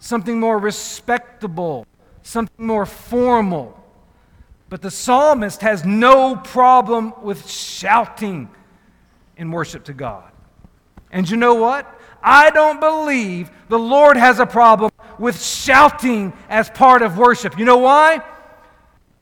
something 0.00 0.38
more 0.38 0.58
respectable, 0.58 1.86
something 2.22 2.66
more 2.66 2.84
formal. 2.84 3.80
But 4.68 4.82
the 4.82 4.90
psalmist 4.90 5.60
has 5.62 5.84
no 5.84 6.34
problem 6.34 7.14
with 7.22 7.48
shouting 7.48 8.50
in 9.36 9.52
worship 9.52 9.84
to 9.84 9.92
God. 9.92 10.32
And 11.12 11.30
you 11.30 11.36
know 11.36 11.54
what? 11.54 11.88
I 12.22 12.50
don't 12.50 12.80
believe 12.80 13.50
the 13.68 13.78
Lord 13.78 14.16
has 14.16 14.40
a 14.40 14.46
problem 14.46 14.90
with 15.16 15.40
shouting 15.40 16.32
as 16.48 16.68
part 16.70 17.02
of 17.02 17.16
worship. 17.16 17.56
You 17.56 17.64
know 17.64 17.78
why? 17.78 18.20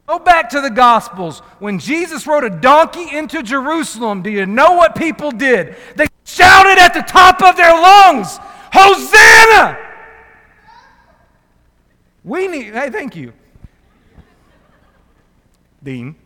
Go 0.07 0.19
back 0.19 0.49
to 0.50 0.62
the 0.62 0.71
Gospels. 0.71 1.41
When 1.59 1.79
Jesus 1.79 2.26
rode 2.26 2.45
a 2.45 2.50
donkey 2.50 3.14
into 3.14 3.43
Jerusalem, 3.43 4.23
do 4.23 4.31
you 4.31 4.47
know 4.47 4.73
what 4.73 4.95
people 4.95 5.31
did? 5.31 5.76
They 5.97 6.07
shouted 6.25 6.78
at 6.78 6.95
the 6.95 7.02
top 7.02 7.43
of 7.43 7.57
their 7.57 7.73
lungs, 7.73 8.38
Hosanna! 8.73 9.78
We 12.25 12.49
need, 12.49 12.73
hey, 12.73 12.90
thank 12.90 13.14
you. 13.14 13.33
Dean. 15.83 16.16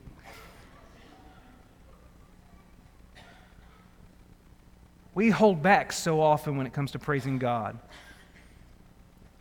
We 5.15 5.31
hold 5.31 5.63
back 5.63 5.93
so 5.93 6.21
often 6.21 6.57
when 6.57 6.67
it 6.67 6.73
comes 6.73 6.93
to 6.93 7.01
praising 7.01 7.39
God. 7.39 7.77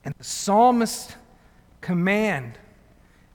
And 0.03 0.15
the 0.17 0.23
psalmist's 0.23 1.15
command 1.81 2.57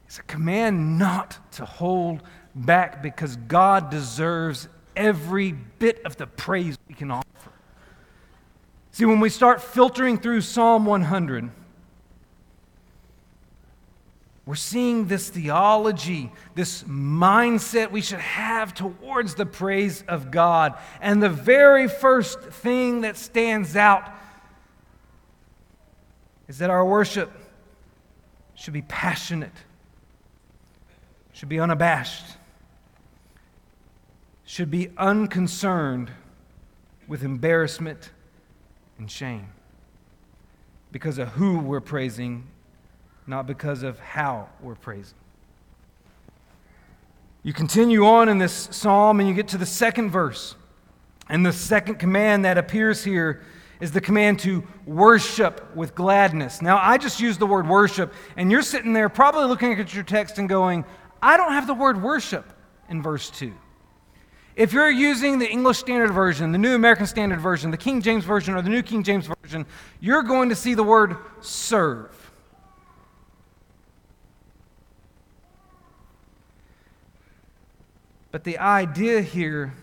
is 0.09 0.19
a 0.19 0.23
command 0.25 0.99
not 0.99 1.39
to 1.53 1.65
hold 1.65 2.23
back 2.55 3.01
because 3.01 3.37
God 3.37 3.91
deserves 3.91 4.69
every 4.97 5.53
bit 5.53 6.05
of 6.05 6.17
the 6.17 6.27
praise 6.27 6.79
we 6.89 6.95
can 6.95 7.11
offer. 7.11 7.27
See, 8.93 9.05
when 9.05 9.21
we 9.21 9.31
start 9.31 9.63
filtering 9.63 10.19
through 10.19 10.43
Psalm 10.43 10.85
100, 10.85 11.51
we're 14.45 14.55
seeing 14.57 15.07
this 15.07 15.31
theology, 15.31 16.33
this 16.55 16.83
mindset 16.83 17.93
we 17.93 18.01
should 18.01 18.19
have 18.19 18.75
towards 18.75 19.37
the 19.37 19.47
praise 19.47 20.03
of 20.09 20.31
God. 20.31 20.77
And 21.01 21.23
the 21.23 21.31
very 21.31 21.89
first 21.89 22.41
thing 22.41 23.03
that 23.03 23.17
stands 23.17 23.77
out 23.77 24.13
is 26.49 26.59
that 26.59 26.71
our 26.71 26.85
worship 26.85 27.31
should 28.55 28.75
be 28.75 28.83
passionate, 28.83 29.53
should 31.33 31.49
be 31.49 31.61
unabashed, 31.61 32.27
should 34.53 34.71
be 34.71 34.91
unconcerned 34.99 36.11
with 37.09 37.23
embarrassment 37.23 38.11
and 38.99 39.11
shame 39.11 39.49
because 40.91 41.17
of 41.17 41.27
who 41.29 41.59
we're 41.59 41.81
praising 41.81 42.47
not 43.27 43.47
because 43.47 43.83
of 43.83 43.99
how 43.99 44.51
we're 44.61 44.75
praising. 44.75 45.17
You 47.43 47.55
continue 47.55 48.05
on 48.05 48.29
in 48.29 48.37
this 48.37 48.69
psalm 48.71 49.21
and 49.21 49.29
you 49.29 49.35
get 49.35 49.49
to 49.49 49.57
the 49.57 49.65
second 49.65 50.11
verse. 50.11 50.55
And 51.31 51.47
the 51.47 51.53
second 51.55 51.95
command 51.95 52.45
that 52.45 52.59
appears 52.59 53.03
here 53.03 53.41
is 53.81 53.91
the 53.91 54.03
command 54.03 54.41
to 54.41 54.69
worship 54.85 55.75
with 55.75 55.95
gladness. 55.95 56.61
Now, 56.61 56.79
I 56.79 56.99
just 56.99 57.21
used 57.21 57.41
the 57.41 57.47
word 57.47 57.67
worship, 57.67 58.13
and 58.37 58.51
you're 58.51 58.61
sitting 58.61 58.93
there 58.93 59.09
probably 59.09 59.47
looking 59.47 59.73
at 59.73 59.95
your 59.95 60.05
text 60.05 60.37
and 60.37 60.47
going, 60.47 60.85
I 61.23 61.39
don't 61.39 61.53
have 61.53 61.67
the 61.67 61.73
word 61.73 62.03
worship 62.03 62.53
in 62.91 63.01
verse 63.01 63.31
2. 63.31 63.55
If 64.55 64.73
you're 64.73 64.91
using 64.91 65.39
the 65.39 65.49
English 65.49 65.79
Standard 65.79 66.13
Version, 66.13 66.53
the 66.53 66.59
New 66.59 66.75
American 66.75 67.07
Standard 67.07 67.41
Version, 67.41 67.71
the 67.71 67.77
King 67.79 68.03
James 68.03 68.25
Version, 68.25 68.55
or 68.55 68.61
the 68.61 68.69
New 68.69 68.83
King 68.83 69.03
James 69.03 69.27
Version, 69.43 69.65
you're 70.01 70.23
going 70.23 70.51
to 70.51 70.55
see 70.55 70.75
the 70.75 70.83
word 70.83 71.17
serve. 71.41 72.31
But 78.31 78.45
the 78.45 78.59
idea 78.59 79.21
here 79.23 79.75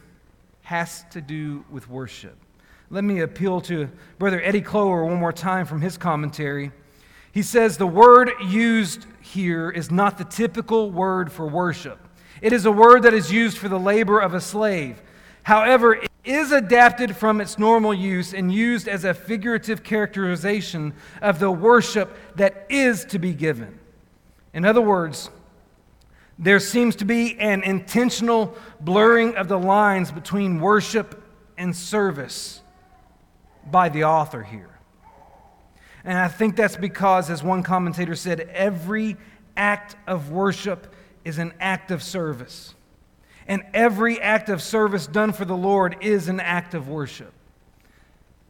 has 0.63 1.03
to 1.11 1.21
do 1.21 1.65
with 1.71 1.89
worship. 1.89 2.35
Let 2.91 3.03
me 3.03 3.21
appeal 3.21 3.61
to 3.61 3.89
Brother 4.17 4.41
Eddie 4.41 4.61
Cloer 4.61 5.05
one 5.05 5.19
more 5.19 5.33
time 5.33 5.65
from 5.65 5.81
his 5.81 5.97
commentary. 5.97 6.71
He 7.31 7.43
says 7.43 7.77
the 7.77 7.87
word 7.87 8.31
used 8.47 9.05
here 9.21 9.69
is 9.69 9.91
not 9.91 10.17
the 10.17 10.23
typical 10.23 10.91
word 10.91 11.31
for 11.31 11.47
worship. 11.47 11.99
It 12.41 12.53
is 12.53 12.65
a 12.65 12.71
word 12.71 13.03
that 13.03 13.13
is 13.13 13.31
used 13.31 13.57
for 13.57 13.69
the 13.69 13.79
labor 13.79 14.19
of 14.19 14.33
a 14.33 14.41
slave. 14.41 15.01
However, 15.43 15.93
it 15.93 16.11
is 16.23 16.51
adapted 16.51 17.15
from 17.15 17.41
its 17.41 17.57
normal 17.57 17.93
use 17.93 18.33
and 18.33 18.53
used 18.53 18.87
as 18.87 19.03
a 19.03 19.13
figurative 19.13 19.83
characterization 19.83 20.93
of 21.21 21.39
the 21.39 21.51
worship 21.51 22.15
that 22.35 22.65
is 22.69 23.05
to 23.05 23.19
be 23.19 23.33
given. 23.33 23.79
In 24.53 24.65
other 24.65 24.81
words, 24.81 25.29
there 26.37 26.59
seems 26.59 26.95
to 26.97 27.05
be 27.05 27.37
an 27.39 27.63
intentional 27.63 28.55
blurring 28.79 29.35
of 29.35 29.47
the 29.47 29.59
lines 29.59 30.11
between 30.11 30.61
worship 30.61 31.23
and 31.57 31.75
service 31.75 32.61
by 33.69 33.89
the 33.89 34.05
author 34.05 34.43
here. 34.43 34.79
And 36.03 36.17
I 36.17 36.29
think 36.29 36.55
that's 36.55 36.77
because, 36.77 37.29
as 37.29 37.43
one 37.43 37.61
commentator 37.61 38.15
said, 38.15 38.41
every 38.53 39.17
act 39.57 39.97
of 40.07 40.31
worship 40.31 40.93
is 41.29 41.37
an 41.37 41.53
act 41.61 41.91
of 41.91 42.03
service. 42.03 42.75
And 43.47 43.63
every 43.73 44.19
act 44.19 44.49
of 44.49 44.61
service 44.61 45.07
done 45.07 45.31
for 45.31 45.45
the 45.45 45.55
Lord 45.55 45.95
is 46.01 46.27
an 46.27 46.41
act 46.41 46.73
of 46.73 46.89
worship. 46.89 47.31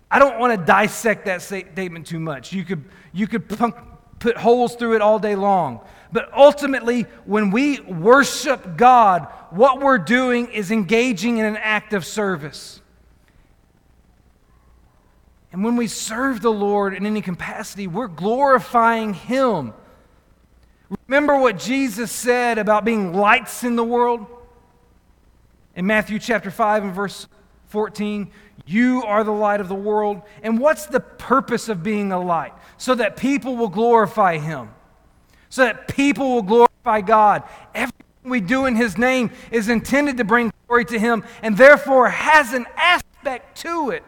I 0.09 0.17
don't 0.17 0.39
want 0.39 0.59
to 0.59 0.65
dissect 0.65 1.25
that 1.25 1.43
statement 1.43 2.07
too 2.07 2.19
much. 2.19 2.51
You 2.51 2.65
could, 2.65 2.83
you 3.13 3.27
could 3.27 3.48
put 3.48 4.38
holes 4.38 4.75
through 4.75 4.95
it 4.95 5.01
all 5.01 5.19
day 5.19 5.36
long. 5.36 5.81
But 6.12 6.33
ultimately, 6.33 7.03
when 7.25 7.51
we 7.51 7.79
worship 7.81 8.75
God, 8.75 9.27
what 9.51 9.79
we're 9.79 10.00
doing 10.00 10.51
is 10.51 10.71
engaging 10.71 11.38
in 11.38 11.45
an 11.45 11.57
act 11.57 11.93
of 11.93 12.03
service. 12.03 12.81
And 15.51 15.63
when 15.63 15.75
we 15.75 15.88
serve 15.88 16.41
the 16.41 16.51
Lord 16.51 16.93
in 16.93 17.05
any 17.05 17.21
capacity, 17.21 17.88
we're 17.88 18.07
glorifying 18.07 19.13
Him. 19.13 19.74
Remember 21.08 21.38
what 21.38 21.58
Jesus 21.58 22.12
said 22.12 22.58
about 22.58 22.86
being 22.86 23.13
lights 23.13 23.63
in 23.63 23.75
the 23.75 23.84
world? 23.84 24.25
In 25.75 25.86
Matthew 25.86 26.19
chapter 26.19 26.51
5 26.51 26.84
and 26.84 26.93
verse 26.93 27.27
14, 27.67 28.31
you 28.65 29.03
are 29.03 29.24
the 29.24 29.31
light 29.31 29.62
of 29.62 29.69
the 29.69 29.75
world. 29.75 30.22
And 30.41 30.60
what's 30.60 30.88
the 30.88 31.00
purpose 31.00 31.69
of 31.69 31.84
being 31.84 32.12
a 32.12 32.19
light? 32.19 32.53
So 32.77 32.96
that 32.96 33.17
people 33.17 33.55
will 33.55 33.69
glorify 33.69 34.38
Him 34.38 34.69
so 35.50 35.63
that 35.63 35.88
people 35.88 36.36
will 36.36 36.43
glorify 36.43 37.01
God. 37.01 37.43
Everything 37.74 38.05
we 38.24 38.39
do 38.39 38.65
in 38.65 38.75
His 38.75 38.98
name 38.98 39.31
is 39.51 39.67
intended 39.67 40.17
to 40.17 40.24
bring 40.24 40.53
glory 40.67 40.86
to 40.86 41.00
Him 41.00 41.24
and 41.41 41.58
therefore 41.58 42.10
has 42.10 42.53
an 42.53 42.65
aspect 42.77 43.58
to 43.62 43.89
it 43.89 44.03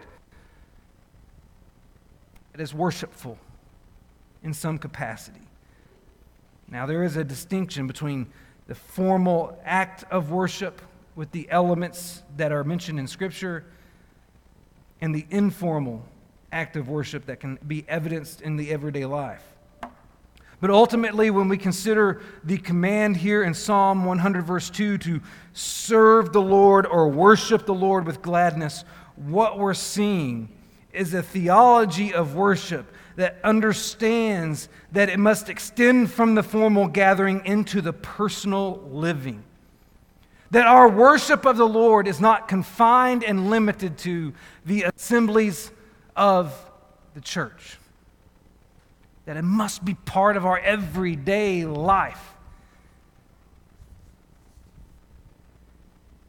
that 2.52 2.62
is 2.62 2.74
worshipful 2.74 3.38
in 4.44 4.54
some 4.54 4.78
capacity. 4.78 5.42
Now, 6.72 6.86
there 6.86 7.04
is 7.04 7.18
a 7.18 7.24
distinction 7.26 7.86
between 7.86 8.28
the 8.68 8.76
formal 8.76 9.60
act 9.66 10.06
of 10.10 10.32
worship 10.32 10.82
with 11.16 11.30
the 11.32 11.50
elements 11.52 12.24
that 12.38 12.54
are 12.54 12.64
mentioned 12.64 12.98
in 12.98 13.08
Scripture 13.08 13.66
and 15.02 15.14
the 15.14 15.26
informal 15.30 16.06
act 16.54 16.78
of 16.78 16.88
worship 16.88 17.26
that 17.26 17.42
can 17.42 17.60
be 17.68 17.84
evidenced 17.90 18.42
in 18.42 18.56
the 18.56 18.72
everyday 18.72 19.06
life. 19.06 19.44
But 20.62 20.70
ultimately, 20.70 21.30
when 21.30 21.50
we 21.50 21.58
consider 21.58 22.22
the 22.44 22.58
command 22.58 23.18
here 23.18 23.44
in 23.44 23.54
Psalm 23.54 24.06
100, 24.06 24.46
verse 24.46 24.70
2, 24.70 24.98
to 25.00 25.22
serve 25.52 26.32
the 26.32 26.42
Lord 26.42 26.86
or 26.86 27.10
worship 27.10 27.66
the 27.66 27.74
Lord 27.74 28.06
with 28.06 28.22
gladness, 28.22 28.86
what 29.18 29.60
we're 29.60 29.74
seeing 29.74 30.48
is 30.94 31.14
a 31.14 31.24
theology 31.24 32.14
of 32.14 32.36
worship 32.36 32.86
that 33.16 33.40
understands 33.44 34.70
that 34.92 35.10
it 35.10 35.20
must 35.20 35.50
extend 35.50 36.12
from 36.12 36.36
the 36.36 36.44
formal 36.44 36.88
gathering 36.88 37.46
into 37.46 37.82
the 37.82 37.94
personal 37.94 38.80
living. 38.92 39.44
That 40.52 40.68
our 40.68 40.90
worship 40.90 41.46
of 41.46 41.58
the 41.58 41.68
Lord 41.68 42.08
is 42.08 42.20
not 42.20 42.48
confined 42.48 43.24
and 43.24 43.50
limited 43.50 43.98
to 44.00 44.34
the 44.66 44.84
assemblies 44.84 45.72
of 46.16 46.54
the 47.14 47.22
church. 47.22 47.78
That 49.26 49.38
it 49.38 49.44
must 49.44 49.86
be 49.86 49.94
part 49.94 50.36
of 50.36 50.46
our 50.46 50.60
everyday 50.60 51.66
life. 51.66 52.36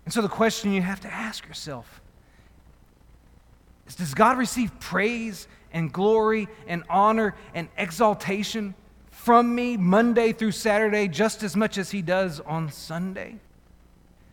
And 0.05 0.12
so 0.12 0.21
the 0.23 0.29
question 0.29 0.73
you 0.73 0.83
have 0.83 1.01
to 1.01 1.12
ask 1.12 1.47
yourself 1.47 2.01
is 3.87 3.95
Does 3.95 4.15
God 4.15 4.39
receive 4.39 4.79
praise 4.81 5.47
and 5.73 5.93
glory 5.93 6.49
and 6.67 6.85
honor 6.88 7.35
and 7.55 7.69
exaltation 7.76 8.75
from 9.11 9.55
me 9.55 9.76
Monday 9.76 10.33
through 10.33 10.52
Saturday 10.52 11.09
just 11.09 11.43
as 11.43 11.57
much 11.57 11.79
as 11.79 11.91
He 11.91 12.02
does 12.02 12.41
on 12.41 12.71
Sunday? 12.71 13.37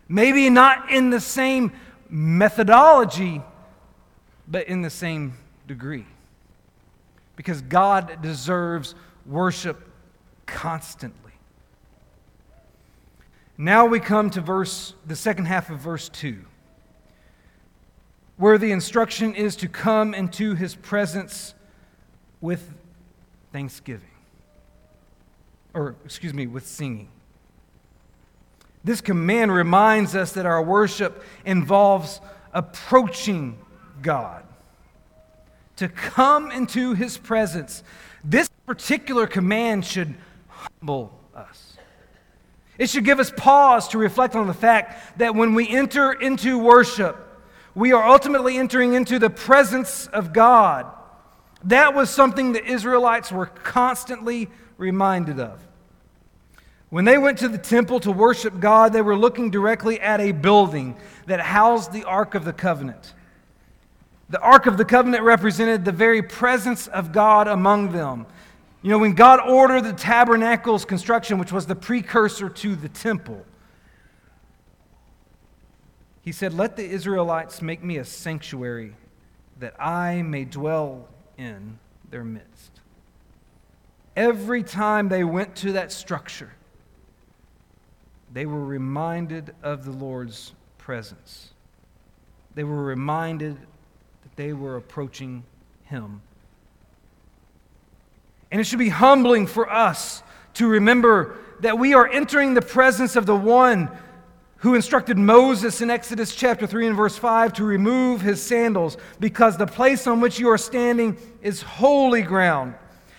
Maybe 0.07 0.49
not 0.49 0.91
in 0.91 1.11
the 1.11 1.19
same 1.19 1.71
methodology, 2.09 3.41
but 4.47 4.67
in 4.67 4.81
the 4.81 4.89
same 4.89 5.37
degree. 5.67 6.07
Because 7.35 7.61
God 7.61 8.21
deserves 8.21 8.95
worship 9.25 9.87
constantly. 10.45 11.31
Now 13.57 13.85
we 13.85 13.99
come 13.99 14.29
to 14.31 14.41
verse 14.41 14.95
the 15.05 15.15
second 15.15 15.45
half 15.45 15.69
of 15.69 15.79
verse 15.79 16.09
2 16.09 16.45
where 18.39 18.57
the 18.57 18.71
instruction 18.71 19.35
is 19.35 19.57
to 19.57 19.67
come 19.67 20.13
into 20.13 20.55
his 20.55 20.73
presence 20.73 21.53
with 22.39 22.73
thanksgiving. 23.51 24.07
Or, 25.73 25.97
excuse 26.05 26.33
me, 26.33 26.47
with 26.47 26.65
singing. 26.65 27.09
This 28.81 29.01
command 29.01 29.53
reminds 29.53 30.15
us 30.15 30.31
that 30.31 30.45
our 30.45 30.63
worship 30.63 31.21
involves 31.43 32.21
approaching 32.53 33.59
God. 34.01 34.45
To 35.75 35.89
come 35.89 36.49
into 36.49 36.93
his 36.93 37.17
presence. 37.17 37.83
This 38.23 38.49
particular 38.65 39.27
command 39.27 39.83
should 39.83 40.15
humble 40.47 41.11
us. 41.35 41.75
It 42.77 42.89
should 42.89 43.03
give 43.03 43.19
us 43.19 43.33
pause 43.35 43.89
to 43.89 43.97
reflect 43.97 44.33
on 44.37 44.47
the 44.47 44.53
fact 44.53 45.19
that 45.19 45.35
when 45.35 45.55
we 45.55 45.67
enter 45.67 46.13
into 46.13 46.57
worship, 46.57 47.25
we 47.79 47.93
are 47.93 48.05
ultimately 48.05 48.57
entering 48.57 48.93
into 48.93 49.19
the 49.19 49.29
presence 49.29 50.07
of 50.07 50.33
God. 50.33 50.85
That 51.63 51.93
was 51.93 52.09
something 52.09 52.51
the 52.51 52.63
Israelites 52.63 53.31
were 53.31 53.45
constantly 53.45 54.49
reminded 54.77 55.39
of. 55.39 55.65
When 56.89 57.05
they 57.05 57.17
went 57.17 57.37
to 57.37 57.47
the 57.47 57.57
temple 57.57 58.01
to 58.01 58.11
worship 58.11 58.59
God, 58.59 58.91
they 58.91 59.01
were 59.01 59.15
looking 59.15 59.49
directly 59.49 59.97
at 60.01 60.19
a 60.19 60.33
building 60.33 60.97
that 61.27 61.39
housed 61.39 61.93
the 61.93 62.03
Ark 62.03 62.35
of 62.35 62.43
the 62.43 62.51
Covenant. 62.51 63.13
The 64.29 64.41
Ark 64.41 64.65
of 64.65 64.77
the 64.77 64.83
Covenant 64.83 65.23
represented 65.23 65.85
the 65.85 65.93
very 65.93 66.21
presence 66.21 66.87
of 66.87 67.13
God 67.13 67.47
among 67.47 67.93
them. 67.93 68.25
You 68.81 68.89
know, 68.89 68.99
when 68.99 69.13
God 69.13 69.39
ordered 69.39 69.85
the 69.85 69.93
tabernacle's 69.93 70.83
construction, 70.83 71.37
which 71.37 71.53
was 71.53 71.65
the 71.65 71.75
precursor 71.75 72.49
to 72.49 72.75
the 72.75 72.89
temple, 72.89 73.45
he 76.29 76.33
said, 76.33 76.53
Let 76.53 76.75
the 76.75 76.87
Israelites 76.87 77.59
make 77.59 77.83
me 77.83 77.97
a 77.97 78.05
sanctuary 78.05 78.93
that 79.57 79.73
I 79.81 80.21
may 80.21 80.45
dwell 80.45 81.07
in 81.39 81.79
their 82.11 82.23
midst. 82.23 82.81
Every 84.15 84.61
time 84.61 85.09
they 85.09 85.23
went 85.23 85.55
to 85.55 85.71
that 85.71 85.91
structure, 85.91 86.53
they 88.31 88.45
were 88.45 88.63
reminded 88.63 89.55
of 89.63 89.85
the 89.85 89.91
Lord's 89.91 90.53
presence. 90.77 91.49
They 92.53 92.63
were 92.63 92.83
reminded 92.83 93.55
that 93.55 94.35
they 94.35 94.53
were 94.53 94.75
approaching 94.75 95.43
Him. 95.85 96.21
And 98.51 98.61
it 98.61 98.65
should 98.65 98.77
be 98.77 98.89
humbling 98.89 99.47
for 99.47 99.67
us 99.67 100.21
to 100.53 100.67
remember 100.67 101.39
that 101.61 101.79
we 101.79 101.95
are 101.95 102.07
entering 102.07 102.53
the 102.53 102.61
presence 102.61 103.15
of 103.15 103.25
the 103.25 103.35
one 103.35 103.89
who 104.59 104.75
instructed 104.75 105.17
Moses 105.17 105.81
in 105.81 105.89
Exodus 105.89 106.35
chapter 106.35 106.67
3 106.67 106.87
and 106.87 106.95
verse 106.95 107.17
5 107.17 107.53
to 107.53 107.63
remove 107.63 108.21
his 108.21 108.41
sandals 108.41 108.97
because 109.19 109.57
the 109.57 109.65
place 109.65 110.05
on 110.05 110.19
which 110.19 110.37
you 110.37 110.49
are 110.49 110.57
standing 110.57 111.17
is 111.41 111.61
holy 111.61 112.21
ground. 112.21 112.75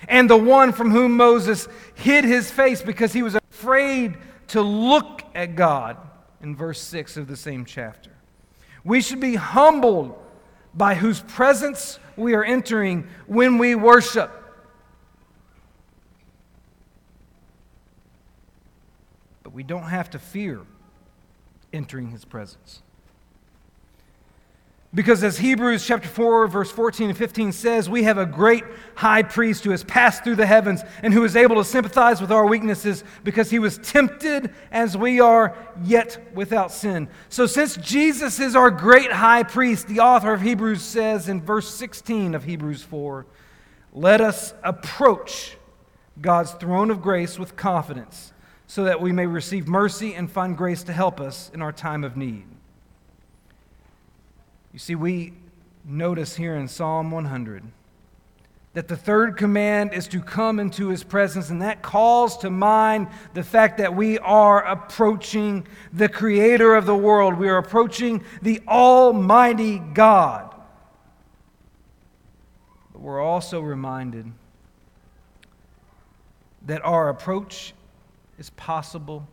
And 0.06 0.28
the 0.28 0.36
one 0.36 0.72
from 0.72 0.90
whom 0.90 1.16
Moses 1.16 1.66
hid 1.94 2.24
his 2.24 2.50
face 2.50 2.82
because 2.82 3.12
he 3.12 3.22
was 3.22 3.36
afraid 3.36 4.16
to 4.48 4.60
look 4.60 5.22
at 5.34 5.56
God 5.56 5.96
in 6.42 6.54
verse 6.54 6.80
6 6.80 7.16
of 7.16 7.26
the 7.26 7.36
same 7.36 7.64
chapter. 7.64 8.10
We 8.84 9.00
should 9.00 9.20
be 9.20 9.36
humbled 9.36 10.18
by 10.74 10.94
whose 10.94 11.20
presence 11.20 11.98
we 12.16 12.34
are 12.34 12.44
entering 12.44 13.08
when 13.26 13.56
we 13.56 13.74
worship. 13.74 14.30
But 19.42 19.54
we 19.54 19.62
don't 19.62 19.84
have 19.84 20.10
to 20.10 20.18
fear 20.18 20.60
entering 21.72 22.10
his 22.10 22.24
presence. 22.24 22.82
Because 24.92 25.22
as 25.22 25.38
Hebrews 25.38 25.86
chapter 25.86 26.08
4 26.08 26.48
verse 26.48 26.70
14 26.70 27.10
and 27.10 27.18
15 27.18 27.52
says, 27.52 27.88
we 27.88 28.02
have 28.02 28.18
a 28.18 28.26
great 28.26 28.64
high 28.96 29.22
priest 29.22 29.62
who 29.62 29.70
has 29.70 29.84
passed 29.84 30.24
through 30.24 30.34
the 30.34 30.46
heavens 30.46 30.82
and 31.04 31.14
who 31.14 31.22
is 31.22 31.36
able 31.36 31.56
to 31.56 31.64
sympathize 31.64 32.20
with 32.20 32.32
our 32.32 32.44
weaknesses 32.44 33.04
because 33.22 33.50
he 33.50 33.60
was 33.60 33.78
tempted 33.78 34.52
as 34.72 34.96
we 34.96 35.20
are, 35.20 35.56
yet 35.84 36.34
without 36.34 36.72
sin. 36.72 37.08
So 37.28 37.46
since 37.46 37.76
Jesus 37.76 38.40
is 38.40 38.56
our 38.56 38.70
great 38.70 39.12
high 39.12 39.44
priest, 39.44 39.86
the 39.86 40.00
author 40.00 40.32
of 40.32 40.42
Hebrews 40.42 40.82
says 40.82 41.28
in 41.28 41.40
verse 41.40 41.72
16 41.72 42.34
of 42.34 42.42
Hebrews 42.42 42.82
4, 42.82 43.26
let 43.92 44.20
us 44.20 44.54
approach 44.64 45.56
God's 46.20 46.50
throne 46.52 46.90
of 46.90 47.00
grace 47.00 47.38
with 47.38 47.54
confidence 47.54 48.32
so 48.70 48.84
that 48.84 49.00
we 49.00 49.10
may 49.10 49.26
receive 49.26 49.66
mercy 49.66 50.14
and 50.14 50.30
find 50.30 50.56
grace 50.56 50.84
to 50.84 50.92
help 50.92 51.20
us 51.20 51.50
in 51.52 51.60
our 51.60 51.72
time 51.72 52.04
of 52.04 52.16
need. 52.16 52.44
You 54.72 54.78
see, 54.78 54.94
we 54.94 55.32
notice 55.84 56.36
here 56.36 56.54
in 56.54 56.68
Psalm 56.68 57.10
100 57.10 57.64
that 58.74 58.86
the 58.86 58.96
third 58.96 59.36
command 59.36 59.92
is 59.92 60.06
to 60.06 60.20
come 60.20 60.60
into 60.60 60.86
his 60.86 61.02
presence, 61.02 61.50
and 61.50 61.60
that 61.62 61.82
calls 61.82 62.36
to 62.38 62.48
mind 62.48 63.08
the 63.34 63.42
fact 63.42 63.78
that 63.78 63.96
we 63.96 64.20
are 64.20 64.64
approaching 64.64 65.66
the 65.92 66.08
creator 66.08 66.76
of 66.76 66.86
the 66.86 66.94
world. 66.94 67.34
We 67.34 67.48
are 67.48 67.58
approaching 67.58 68.22
the 68.40 68.62
Almighty 68.68 69.80
God. 69.80 70.54
But 72.92 73.02
we're 73.02 73.20
also 73.20 73.60
reminded 73.60 74.30
that 76.66 76.84
our 76.84 77.08
approach 77.08 77.74
is 78.40 78.50
possible 78.50 79.28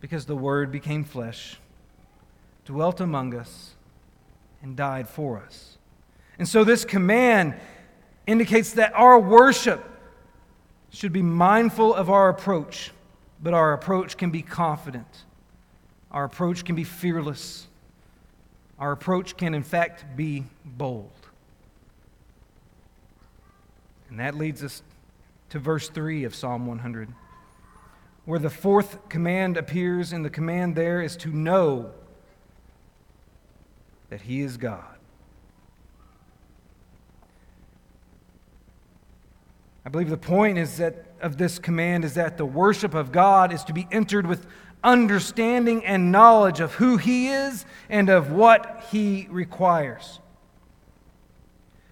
because 0.00 0.26
the 0.26 0.36
Word 0.36 0.70
became 0.70 1.02
flesh, 1.02 1.58
dwelt 2.66 3.00
among 3.00 3.34
us, 3.34 3.74
and 4.62 4.76
died 4.76 5.08
for 5.08 5.38
us. 5.38 5.78
And 6.38 6.46
so 6.46 6.62
this 6.62 6.84
command 6.84 7.54
indicates 8.26 8.72
that 8.72 8.92
our 8.94 9.18
worship 9.18 9.82
should 10.90 11.12
be 11.12 11.22
mindful 11.22 11.94
of 11.94 12.10
our 12.10 12.28
approach, 12.28 12.92
but 13.42 13.54
our 13.54 13.72
approach 13.72 14.18
can 14.18 14.30
be 14.30 14.42
confident. 14.42 15.24
Our 16.10 16.24
approach 16.24 16.64
can 16.64 16.76
be 16.76 16.84
fearless. 16.84 17.66
Our 18.78 18.92
approach 18.92 19.36
can, 19.36 19.54
in 19.54 19.62
fact, 19.62 20.04
be 20.14 20.44
bold. 20.64 21.10
And 24.10 24.20
that 24.20 24.34
leads 24.34 24.62
us 24.62 24.82
to 25.50 25.58
verse 25.58 25.88
3 25.88 26.24
of 26.24 26.34
Psalm 26.34 26.66
100 26.66 27.08
where 28.28 28.38
the 28.38 28.50
fourth 28.50 29.08
command 29.08 29.56
appears, 29.56 30.12
and 30.12 30.22
the 30.22 30.28
command 30.28 30.76
there 30.76 31.00
is 31.00 31.16
to 31.16 31.30
know 31.30 31.90
that 34.10 34.20
He 34.20 34.42
is 34.42 34.58
God. 34.58 34.84
I 39.86 39.88
believe 39.88 40.10
the 40.10 40.18
point 40.18 40.58
is 40.58 40.76
that 40.76 41.06
of 41.22 41.38
this 41.38 41.58
command 41.58 42.04
is 42.04 42.16
that 42.16 42.36
the 42.36 42.44
worship 42.44 42.92
of 42.92 43.12
God 43.12 43.50
is 43.50 43.64
to 43.64 43.72
be 43.72 43.88
entered 43.90 44.26
with 44.26 44.46
understanding 44.84 45.86
and 45.86 46.12
knowledge 46.12 46.60
of 46.60 46.74
who 46.74 46.98
He 46.98 47.28
is 47.28 47.64
and 47.88 48.10
of 48.10 48.30
what 48.30 48.84
He 48.90 49.26
requires. 49.30 50.20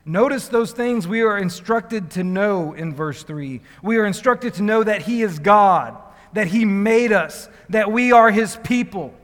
Notice 0.05 0.49
those 0.49 0.73
things 0.73 1.09
we 1.09 1.23
are 1.23 1.39
instructed 1.39 2.11
to 2.11 2.23
know 2.23 2.75
in 2.75 2.95
verse 2.95 3.23
3. 3.23 3.63
We 3.83 3.97
are 3.97 4.05
instructed 4.05 4.53
to 4.55 4.63
know 4.63 4.85
that 4.85 5.01
He 5.01 5.23
is 5.23 5.39
God, 5.39 6.03
that 6.33 6.49
He 6.49 6.65
made 6.65 7.13
us, 7.13 7.49
that 7.69 7.91
we 7.91 8.13
are 8.13 8.31
His 8.31 8.57
people. 8.65 9.15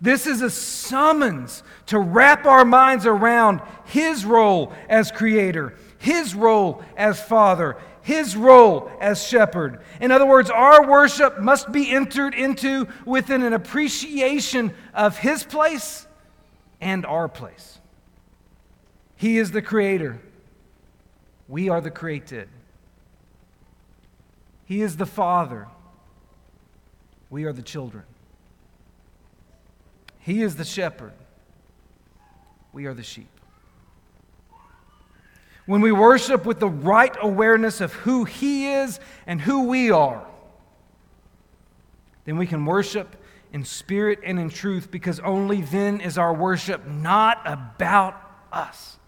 This 0.00 0.26
is 0.26 0.42
a 0.42 0.50
summons 0.50 1.62
to 1.86 1.98
wrap 1.98 2.44
our 2.44 2.64
minds 2.64 3.06
around 3.06 3.60
His 3.84 4.24
role 4.24 4.72
as 4.88 5.12
Creator, 5.12 5.74
His 5.98 6.34
role 6.34 6.82
as 6.96 7.22
Father, 7.22 7.76
His 8.02 8.36
role 8.36 8.90
as 9.00 9.22
Shepherd. 9.22 9.80
In 10.00 10.10
other 10.10 10.26
words, 10.26 10.50
our 10.50 10.88
worship 10.88 11.38
must 11.38 11.70
be 11.70 11.90
entered 11.90 12.34
into 12.34 12.88
within 13.04 13.42
an 13.42 13.52
appreciation 13.52 14.74
of 14.92 15.18
His 15.18 15.44
place 15.44 16.06
and 16.80 17.06
our 17.06 17.28
place. 17.28 17.78
He 19.14 19.38
is 19.38 19.52
the 19.52 19.62
Creator, 19.62 20.20
we 21.46 21.68
are 21.68 21.80
the 21.80 21.92
created. 21.92 22.48
He 24.64 24.82
is 24.82 24.96
the 24.96 25.06
Father, 25.06 25.68
we 27.32 27.44
are 27.44 27.52
the 27.52 27.62
children. 27.62 28.04
He 30.18 30.42
is 30.42 30.54
the 30.54 30.66
shepherd. 30.66 31.14
We 32.74 32.84
are 32.84 32.92
the 32.92 33.02
sheep. 33.02 33.30
When 35.64 35.80
we 35.80 35.92
worship 35.92 36.44
with 36.44 36.60
the 36.60 36.68
right 36.68 37.16
awareness 37.22 37.80
of 37.80 37.94
who 37.94 38.24
He 38.24 38.74
is 38.74 39.00
and 39.26 39.40
who 39.40 39.66
we 39.66 39.90
are, 39.90 40.26
then 42.26 42.36
we 42.36 42.46
can 42.46 42.66
worship 42.66 43.16
in 43.50 43.64
spirit 43.64 44.20
and 44.22 44.38
in 44.38 44.50
truth 44.50 44.90
because 44.90 45.18
only 45.20 45.62
then 45.62 46.02
is 46.02 46.18
our 46.18 46.34
worship 46.34 46.86
not 46.86 47.40
about 47.46 48.14
us. 48.52 48.98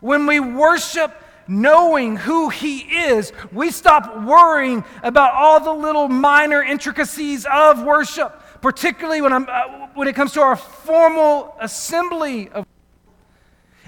When 0.00 0.26
we 0.26 0.40
worship 0.40 1.14
knowing 1.48 2.16
who 2.16 2.50
He 2.50 2.78
is, 2.80 3.32
we 3.50 3.70
stop 3.70 4.22
worrying 4.22 4.84
about 5.02 5.34
all 5.34 5.60
the 5.60 5.72
little 5.72 6.08
minor 6.08 6.62
intricacies 6.62 7.46
of 7.50 7.82
worship 7.82 8.42
particularly 8.60 9.20
when, 9.20 9.32
I'm, 9.32 9.46
uh, 9.48 9.88
when 9.94 10.08
it 10.08 10.14
comes 10.14 10.32
to 10.32 10.40
our 10.40 10.56
formal 10.56 11.54
assembly 11.60 12.48
of 12.50 12.66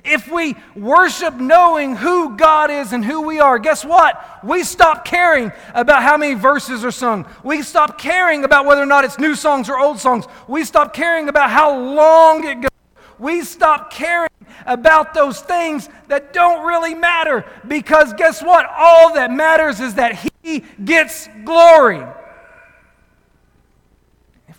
if 0.02 0.28
we 0.28 0.56
worship 0.74 1.34
knowing 1.34 1.94
who 1.94 2.34
God 2.34 2.70
is 2.70 2.94
and 2.94 3.04
who 3.04 3.20
we 3.20 3.38
are, 3.38 3.58
guess 3.58 3.84
what? 3.84 4.42
We 4.42 4.64
stop 4.64 5.04
caring 5.04 5.52
about 5.74 6.02
how 6.02 6.16
many 6.16 6.32
verses 6.32 6.86
are 6.86 6.90
sung. 6.90 7.26
We 7.44 7.60
stop 7.60 7.98
caring 7.98 8.44
about 8.44 8.64
whether 8.64 8.80
or 8.80 8.86
not 8.86 9.04
it's 9.04 9.18
new 9.18 9.34
songs 9.34 9.68
or 9.68 9.78
old 9.78 9.98
songs. 9.98 10.24
We 10.48 10.64
stop 10.64 10.94
caring 10.94 11.28
about 11.28 11.50
how 11.50 11.78
long 11.78 12.44
it 12.44 12.62
goes. 12.62 12.70
We 13.18 13.42
stop 13.42 13.92
caring 13.92 14.29
about 14.66 15.14
those 15.14 15.40
things 15.40 15.88
that 16.08 16.32
don't 16.32 16.66
really 16.66 16.94
matter 16.94 17.44
because 17.66 18.12
guess 18.14 18.42
what? 18.42 18.66
All 18.76 19.14
that 19.14 19.30
matters 19.30 19.80
is 19.80 19.94
that 19.94 20.18
He 20.42 20.64
gets 20.84 21.28
glory 21.44 22.04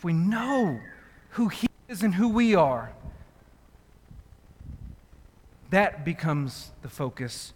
if 0.02 0.06
we 0.06 0.14
know 0.14 0.80
who 1.30 1.48
He 1.48 1.68
is 1.88 2.02
and 2.02 2.16
who 2.16 2.30
we 2.30 2.56
are, 2.56 2.92
that 5.70 6.04
becomes 6.04 6.72
the 6.82 6.90
focus 6.90 7.54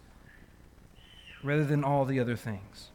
rather 1.42 1.64
than 1.64 1.82
all 1.82 2.04
the 2.04 2.20
other 2.20 2.36
things. 2.36 2.92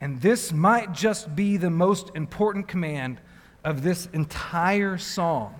And 0.00 0.20
this 0.20 0.52
might 0.52 0.90
just 0.90 1.36
be 1.36 1.56
the 1.56 1.70
most 1.70 2.10
important 2.16 2.66
command 2.66 3.20
of 3.62 3.84
this 3.84 4.06
entire 4.12 4.98
psalm. 4.98 5.54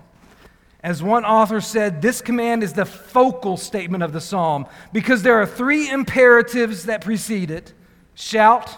As 0.85 1.01
one 1.01 1.25
author 1.25 1.61
said, 1.61 2.03
this 2.03 2.21
command 2.21 2.61
is 2.61 2.73
the 2.73 2.85
focal 2.85 3.57
statement 3.57 4.03
of 4.03 4.13
the 4.13 4.21
psalm 4.21 4.67
because 4.93 5.23
there 5.23 5.41
are 5.41 5.45
three 5.47 5.89
imperatives 5.89 6.83
that 6.83 7.01
precede 7.03 7.49
it 7.49 7.73
shout, 8.13 8.69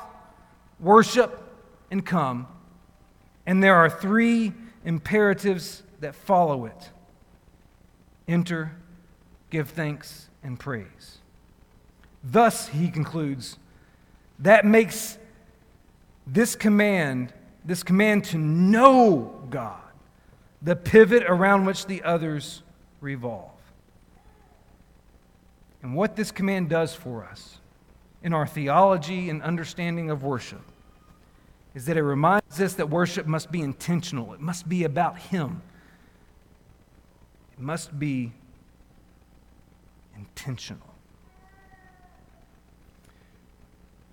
worship, 0.80 1.38
and 1.92 2.06
come. 2.06 2.48
And 3.46 3.62
there 3.62 3.76
are 3.76 3.90
three 3.90 4.54
imperatives 4.86 5.84
that 6.00 6.16
follow 6.16 6.64
it 6.64 6.92
enter, 8.26 8.72
give 9.50 9.72
thanks, 9.72 10.30
and 10.42 10.58
praise. 10.58 11.18
Thus, 12.24 12.70
he 12.70 12.90
concludes, 12.90 13.58
that 14.40 14.64
makes 14.64 15.18
this 16.26 16.56
command, 16.56 17.34
this 17.66 17.84
command 17.84 18.24
to 18.26 18.38
know 18.38 19.46
God, 19.50 19.87
the 20.62 20.76
pivot 20.76 21.24
around 21.28 21.66
which 21.66 21.86
the 21.86 22.04
others 22.04 22.64
revolve. 23.02 23.52
And 25.84 25.96
what 25.96 26.16
this 26.16 26.32
command 26.32 26.70
does 26.70 26.94
for 26.94 27.24
us 27.24 27.60
in 28.24 28.34
our 28.34 28.48
theology 28.48 29.30
and 29.30 29.42
understanding 29.44 30.10
of 30.10 30.24
worship 30.24 30.62
is 31.76 31.86
that 31.86 31.96
it 31.96 32.04
reminds 32.04 32.60
us 32.60 32.74
that 32.74 32.90
worship 32.90 33.28
must 33.28 33.52
be 33.52 33.62
intentional, 33.62 34.34
it 34.34 34.42
must 34.42 34.68
be 34.68 34.84
about 34.84 35.20
Him, 35.20 35.62
it 37.54 37.60
must 37.60 38.00
be 38.00 38.32
intentional. 40.16 40.82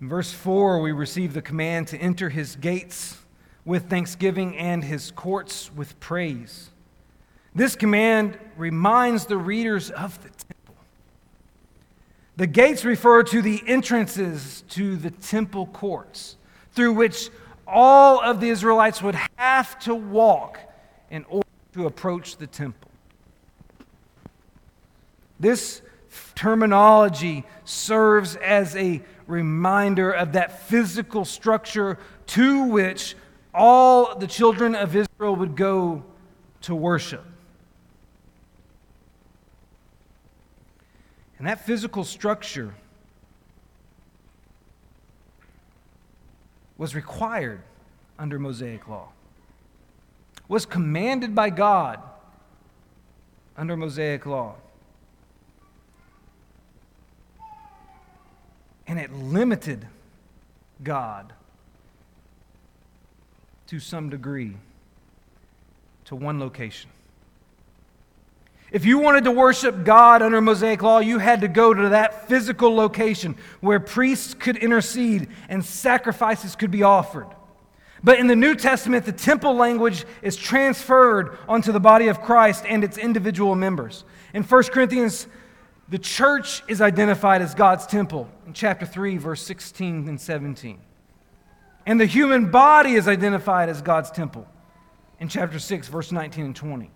In 0.00 0.08
verse 0.08 0.30
4, 0.30 0.80
we 0.80 0.92
receive 0.92 1.32
the 1.32 1.40
command 1.40 1.88
to 1.88 1.96
enter 1.96 2.28
His 2.28 2.56
gates 2.56 3.16
with 3.64 3.88
thanksgiving 3.88 4.56
and 4.56 4.84
His 4.84 5.10
courts 5.10 5.70
with 5.74 5.98
praise. 6.00 6.70
This 7.54 7.76
command 7.76 8.38
reminds 8.56 9.26
the 9.26 9.36
readers 9.36 9.90
of 9.90 10.22
the 10.22 10.28
temple. 10.28 10.74
The 12.36 12.46
gates 12.46 12.84
refer 12.84 13.22
to 13.22 13.40
the 13.40 13.62
entrances 13.66 14.64
to 14.70 14.96
the 14.96 15.10
temple 15.10 15.66
courts 15.66 16.36
through 16.72 16.94
which 16.94 17.30
all 17.66 18.20
of 18.20 18.40
the 18.40 18.48
Israelites 18.48 19.00
would 19.02 19.16
have 19.36 19.78
to 19.80 19.94
walk 19.94 20.58
in 21.10 21.24
order 21.26 21.46
to 21.74 21.86
approach 21.86 22.36
the 22.36 22.46
temple. 22.46 22.90
This 25.38 25.82
terminology 26.34 27.44
serves 27.64 28.36
as 28.36 28.74
a 28.76 29.02
reminder 29.26 30.10
of 30.10 30.32
that 30.32 30.66
physical 30.66 31.24
structure 31.24 31.98
to 32.26 32.64
which 32.64 33.14
all 33.54 34.18
the 34.18 34.26
children 34.26 34.74
of 34.74 34.96
Israel 34.96 35.36
would 35.36 35.56
go 35.56 36.02
to 36.62 36.74
worship. 36.74 37.24
And 41.38 41.46
that 41.46 41.64
physical 41.64 42.04
structure 42.04 42.74
was 46.76 46.94
required 46.94 47.62
under 48.18 48.38
Mosaic 48.38 48.88
law, 48.88 49.08
was 50.48 50.66
commanded 50.66 51.34
by 51.34 51.50
God 51.50 52.00
under 53.56 53.76
Mosaic 53.76 54.26
law. 54.26 54.56
And 58.86 58.98
it 58.98 59.12
limited 59.12 59.86
God 60.82 61.32
to 63.74 63.80
some 63.80 64.08
degree 64.08 64.52
to 66.04 66.14
one 66.14 66.38
location. 66.38 66.88
If 68.70 68.84
you 68.84 68.98
wanted 68.98 69.24
to 69.24 69.32
worship 69.32 69.84
God 69.84 70.22
under 70.22 70.40
Mosaic 70.40 70.80
law, 70.80 71.00
you 71.00 71.18
had 71.18 71.40
to 71.40 71.48
go 71.48 71.74
to 71.74 71.88
that 71.88 72.28
physical 72.28 72.72
location 72.72 73.34
where 73.60 73.80
priests 73.80 74.32
could 74.32 74.56
intercede 74.58 75.26
and 75.48 75.64
sacrifices 75.64 76.54
could 76.54 76.70
be 76.70 76.84
offered. 76.84 77.26
But 78.04 78.20
in 78.20 78.28
the 78.28 78.36
New 78.36 78.54
Testament, 78.54 79.06
the 79.06 79.12
temple 79.12 79.56
language 79.56 80.04
is 80.22 80.36
transferred 80.36 81.36
onto 81.48 81.72
the 81.72 81.80
body 81.80 82.06
of 82.06 82.22
Christ 82.22 82.64
and 82.68 82.84
its 82.84 82.96
individual 82.96 83.56
members. 83.56 84.04
In 84.34 84.44
1 84.44 84.62
Corinthians, 84.64 85.26
the 85.88 85.98
church 85.98 86.62
is 86.68 86.80
identified 86.80 87.42
as 87.42 87.56
God's 87.56 87.86
temple 87.86 88.28
in 88.46 88.52
chapter 88.52 88.86
3, 88.86 89.16
verse 89.16 89.42
16 89.42 90.08
and 90.08 90.20
17. 90.20 90.78
And 91.86 92.00
the 92.00 92.06
human 92.06 92.50
body 92.50 92.94
is 92.94 93.08
identified 93.08 93.68
as 93.68 93.82
God's 93.82 94.10
temple 94.10 94.46
in 95.20 95.28
chapter 95.28 95.58
6, 95.58 95.88
verse 95.88 96.12
19 96.12 96.44
and 96.46 96.56
20. 96.56 96.90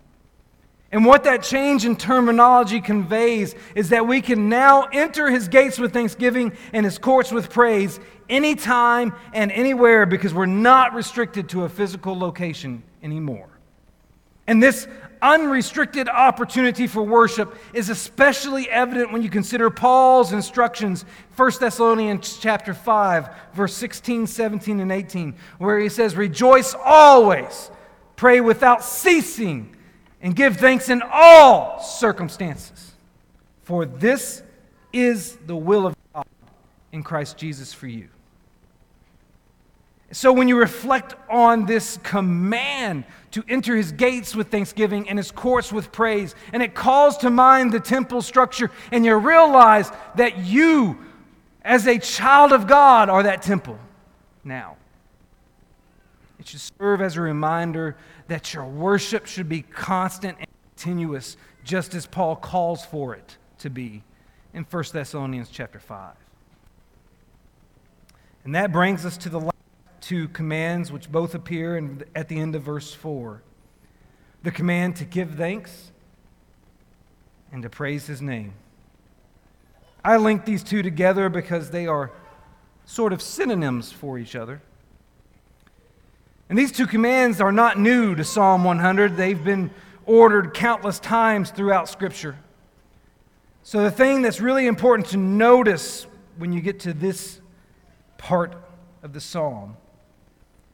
And 0.91 1.05
what 1.05 1.23
that 1.25 1.43
change 1.43 1.85
in 1.85 1.95
terminology 1.95 2.81
conveys 2.81 3.53
is 3.75 3.89
that 3.89 4.07
we 4.07 4.21
can 4.21 4.49
now 4.49 4.85
enter 4.91 5.29
his 5.29 5.47
gates 5.47 5.77
with 5.77 5.93
thanksgiving 5.93 6.53
and 6.73 6.83
his 6.83 6.97
courts 6.97 7.31
with 7.31 7.51
praise 7.51 7.99
anytime 8.27 9.13
and 9.33 9.51
anywhere 9.51 10.07
because 10.07 10.33
we're 10.33 10.47
not 10.47 10.95
restricted 10.95 11.49
to 11.49 11.65
a 11.65 11.69
physical 11.69 12.17
location 12.17 12.81
anymore. 13.03 13.49
And 14.47 14.63
this 14.63 14.87
unrestricted 15.21 16.07
opportunity 16.07 16.87
for 16.87 17.03
worship 17.03 17.55
is 17.73 17.89
especially 17.89 18.69
evident 18.69 19.11
when 19.11 19.21
you 19.21 19.29
consider 19.29 19.69
Paul's 19.69 20.33
instructions, 20.33 21.05
1 21.35 21.51
Thessalonians 21.59 22.37
chapter 22.37 22.73
5, 22.73 23.29
verse 23.53 23.73
16, 23.73 24.27
17, 24.27 24.79
and 24.79 24.91
18, 24.91 25.35
where 25.57 25.79
he 25.79 25.89
says, 25.89 26.15
Rejoice 26.15 26.75
always, 26.85 27.71
pray 28.15 28.41
without 28.41 28.83
ceasing, 28.83 29.75
and 30.21 30.35
give 30.35 30.57
thanks 30.57 30.89
in 30.89 31.01
all 31.11 31.81
circumstances. 31.81 32.93
For 33.63 33.85
this 33.85 34.43
is 34.91 35.37
the 35.45 35.55
will 35.55 35.87
of 35.87 35.95
God 36.13 36.25
in 36.91 37.03
Christ 37.03 37.37
Jesus 37.37 37.73
for 37.73 37.87
you. 37.87 38.09
So, 40.11 40.33
when 40.33 40.47
you 40.47 40.57
reflect 40.57 41.15
on 41.29 41.67
this 41.67 41.97
command 42.01 43.03
to 43.31 43.43
enter 43.47 43.75
his 43.75 43.91
gates 43.91 44.35
with 44.35 44.49
thanksgiving 44.49 45.07
and 45.09 45.17
his 45.17 45.31
courts 45.31 45.71
with 45.71 45.91
praise, 45.91 46.35
and 46.53 46.63
it 46.63 46.73
calls 46.73 47.17
to 47.17 47.29
mind 47.29 47.71
the 47.71 47.79
temple 47.79 48.21
structure, 48.21 48.71
and 48.91 49.05
you 49.05 49.15
realize 49.15 49.91
that 50.15 50.39
you, 50.39 50.97
as 51.63 51.87
a 51.87 51.99
child 51.99 52.51
of 52.51 52.67
God, 52.67 53.09
are 53.09 53.23
that 53.23 53.41
temple 53.41 53.77
now. 54.43 54.77
It 56.39 56.47
should 56.47 56.61
serve 56.61 57.01
as 57.01 57.17
a 57.17 57.21
reminder 57.21 57.97
that 58.27 58.53
your 58.53 58.65
worship 58.65 59.25
should 59.25 59.49
be 59.49 59.61
constant 59.61 60.37
and 60.39 60.47
continuous, 60.75 61.37
just 61.63 61.93
as 61.93 62.05
Paul 62.05 62.35
calls 62.35 62.85
for 62.85 63.13
it 63.13 63.37
to 63.59 63.69
be 63.69 64.03
in 64.53 64.63
1 64.63 64.83
Thessalonians 64.93 65.49
chapter 65.49 65.79
5. 65.79 66.15
And 68.45 68.55
that 68.55 68.71
brings 68.71 69.05
us 69.05 69.17
to 69.17 69.29
the 69.29 69.39
last 69.39 69.53
two 70.09 70.27
commands, 70.29 70.91
which 70.91 71.11
both 71.11 71.35
appear 71.35 71.77
in, 71.77 72.03
at 72.15 72.27
the 72.29 72.39
end 72.39 72.55
of 72.55 72.63
verse 72.63 72.91
4 72.91 73.43
the 74.41 74.49
command 74.49 74.95
to 74.95 75.05
give 75.05 75.35
thanks 75.35 75.91
and 77.51 77.61
to 77.61 77.69
praise 77.69 78.07
his 78.07 78.19
name. 78.19 78.53
I 80.03 80.17
link 80.17 80.45
these 80.45 80.63
two 80.63 80.81
together 80.81 81.29
because 81.29 81.69
they 81.69 81.85
are 81.85 82.11
sort 82.85 83.13
of 83.13 83.21
synonyms 83.21 83.91
for 83.91 84.17
each 84.17 84.35
other. 84.35 84.61
And 86.47 86.57
these 86.57 86.71
two 86.71 86.87
commands 86.87 87.39
are 87.39 87.51
not 87.51 87.77
new 87.77 88.15
to 88.15 88.23
Psalm 88.23 88.63
100. 88.63 89.15
They've 89.15 89.43
been 89.43 89.69
ordered 90.07 90.55
countless 90.55 90.99
times 90.99 91.51
throughout 91.51 91.87
Scripture. 91.87 92.37
So, 93.61 93.83
the 93.83 93.91
thing 93.91 94.23
that's 94.23 94.41
really 94.41 94.65
important 94.65 95.09
to 95.09 95.17
notice 95.17 96.07
when 96.37 96.51
you 96.51 96.61
get 96.61 96.79
to 96.79 96.93
this 96.93 97.41
part 98.17 98.55
of 99.03 99.13
the 99.13 99.21
psalm 99.21 99.75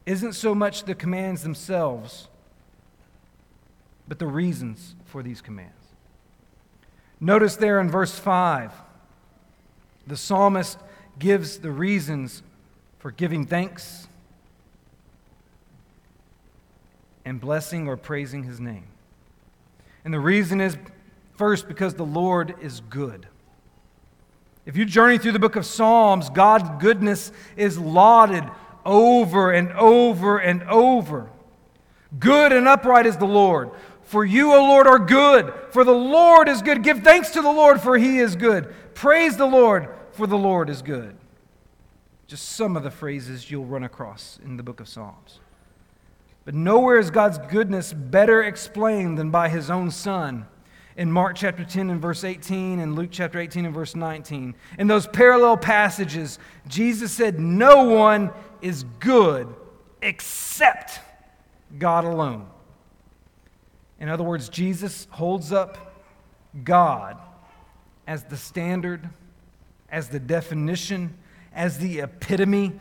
isn't 0.05 0.33
so 0.33 0.53
much 0.53 0.83
the 0.83 0.95
commands 0.95 1.43
themselves, 1.43 2.27
but 4.07 4.19
the 4.19 4.27
reasons 4.27 4.95
for 5.05 5.23
these 5.23 5.41
commands. 5.41 5.71
Notice 7.19 7.55
there 7.55 7.79
in 7.79 7.89
verse 7.89 8.17
5, 8.17 8.71
the 10.05 10.17
psalmist 10.17 10.77
gives 11.17 11.59
the 11.59 11.71
reasons 11.71 12.43
for 12.99 13.11
giving 13.11 13.45
thanks 13.45 14.07
and 17.23 17.41
blessing 17.41 17.87
or 17.87 17.97
praising 17.97 18.43
his 18.43 18.59
name. 18.59 18.85
And 20.03 20.13
the 20.13 20.19
reason 20.19 20.61
is 20.61 20.77
first, 21.35 21.67
because 21.67 21.95
the 21.95 22.05
Lord 22.05 22.55
is 22.61 22.81
good. 22.89 23.27
If 24.65 24.77
you 24.77 24.85
journey 24.85 25.17
through 25.17 25.33
the 25.33 25.39
book 25.39 25.55
of 25.55 25.65
Psalms, 25.65 26.29
God's 26.29 26.69
goodness 26.81 27.31
is 27.55 27.77
lauded 27.77 28.43
over 28.85 29.51
and 29.51 29.71
over 29.73 30.37
and 30.37 30.63
over. 30.63 31.29
Good 32.19 32.53
and 32.53 32.67
upright 32.67 33.05
is 33.05 33.17
the 33.17 33.25
Lord. 33.25 33.71
For 34.03 34.23
you, 34.23 34.53
O 34.53 34.59
Lord, 34.59 34.85
are 34.85 34.99
good, 34.99 35.51
for 35.71 35.83
the 35.83 35.91
Lord 35.91 36.47
is 36.47 36.61
good. 36.61 36.83
Give 36.83 36.99
thanks 36.99 37.31
to 37.31 37.41
the 37.41 37.51
Lord, 37.51 37.81
for 37.81 37.97
he 37.97 38.19
is 38.19 38.35
good. 38.35 38.73
Praise 38.93 39.35
the 39.35 39.47
Lord, 39.47 39.89
for 40.11 40.27
the 40.27 40.37
Lord 40.37 40.69
is 40.69 40.83
good. 40.83 41.17
Just 42.27 42.49
some 42.49 42.77
of 42.77 42.83
the 42.83 42.91
phrases 42.91 43.49
you'll 43.49 43.65
run 43.65 43.83
across 43.83 44.39
in 44.43 44.57
the 44.57 44.63
book 44.63 44.79
of 44.79 44.87
Psalms. 44.87 45.39
But 46.43 46.53
nowhere 46.53 46.99
is 46.99 47.09
God's 47.09 47.39
goodness 47.39 47.93
better 47.93 48.43
explained 48.43 49.17
than 49.17 49.31
by 49.31 49.49
his 49.49 49.71
own 49.71 49.89
Son 49.89 50.45
in 50.95 51.11
Mark 51.11 51.35
chapter 51.35 51.65
10 51.65 51.89
and 51.89 52.01
verse 52.01 52.23
18 52.23 52.79
and 52.79 52.95
Luke 52.95 53.09
chapter 53.11 53.39
18 53.39 53.65
and 53.65 53.73
verse 53.73 53.95
19. 53.95 54.55
In 54.79 54.87
those 54.87 55.07
parallel 55.07 55.57
passages, 55.57 56.39
Jesus 56.67 57.11
said, 57.11 57.39
No 57.39 57.83
one 57.85 58.31
is 58.65 58.83
good 58.99 59.47
except 60.01 60.99
God 61.77 62.03
alone. 62.03 62.47
In 63.99 64.09
other 64.09 64.23
words, 64.23 64.49
Jesus 64.49 65.07
holds 65.11 65.51
up 65.51 66.03
God 66.63 67.17
as 68.07 68.23
the 68.23 68.35
standard, 68.35 69.07
as 69.87 70.09
the 70.09 70.19
definition, 70.19 71.15
as 71.53 71.77
the 71.77 71.99
epitome 71.99 72.79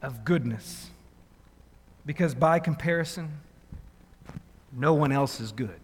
of 0.00 0.24
goodness. 0.24 0.90
Because 2.06 2.32
by 2.32 2.60
comparison, 2.60 3.40
no 4.72 4.94
one 4.94 5.10
else 5.10 5.40
is 5.40 5.50
good. 5.50 5.80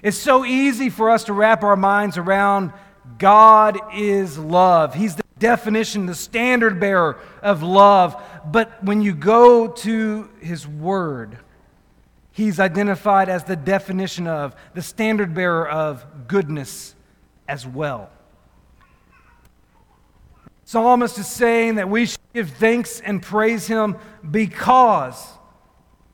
It's 0.00 0.16
so 0.16 0.44
easy 0.44 0.90
for 0.90 1.10
us 1.10 1.24
to 1.24 1.32
wrap 1.32 1.64
our 1.64 1.76
minds 1.76 2.16
around 2.16 2.72
God 3.18 3.80
is 3.92 4.38
love. 4.38 4.94
He's 4.94 5.16
definition, 5.42 6.06
the 6.06 6.14
standard 6.14 6.78
bearer 6.78 7.18
of 7.42 7.62
love. 7.62 8.22
But 8.46 8.82
when 8.84 9.02
you 9.02 9.12
go 9.12 9.68
to 9.68 10.30
his 10.40 10.66
word, 10.66 11.36
he's 12.30 12.60
identified 12.60 13.28
as 13.28 13.44
the 13.44 13.56
definition 13.56 14.28
of, 14.28 14.54
the 14.72 14.80
standard 14.80 15.34
bearer 15.34 15.68
of 15.68 16.28
goodness 16.28 16.94
as 17.48 17.66
well. 17.66 18.08
Psalmist 20.64 21.18
is 21.18 21.26
saying 21.26 21.74
that 21.74 21.88
we 21.90 22.06
should 22.06 22.20
give 22.32 22.50
thanks 22.50 23.00
and 23.00 23.20
praise 23.20 23.66
him 23.66 23.96
because 24.30 25.26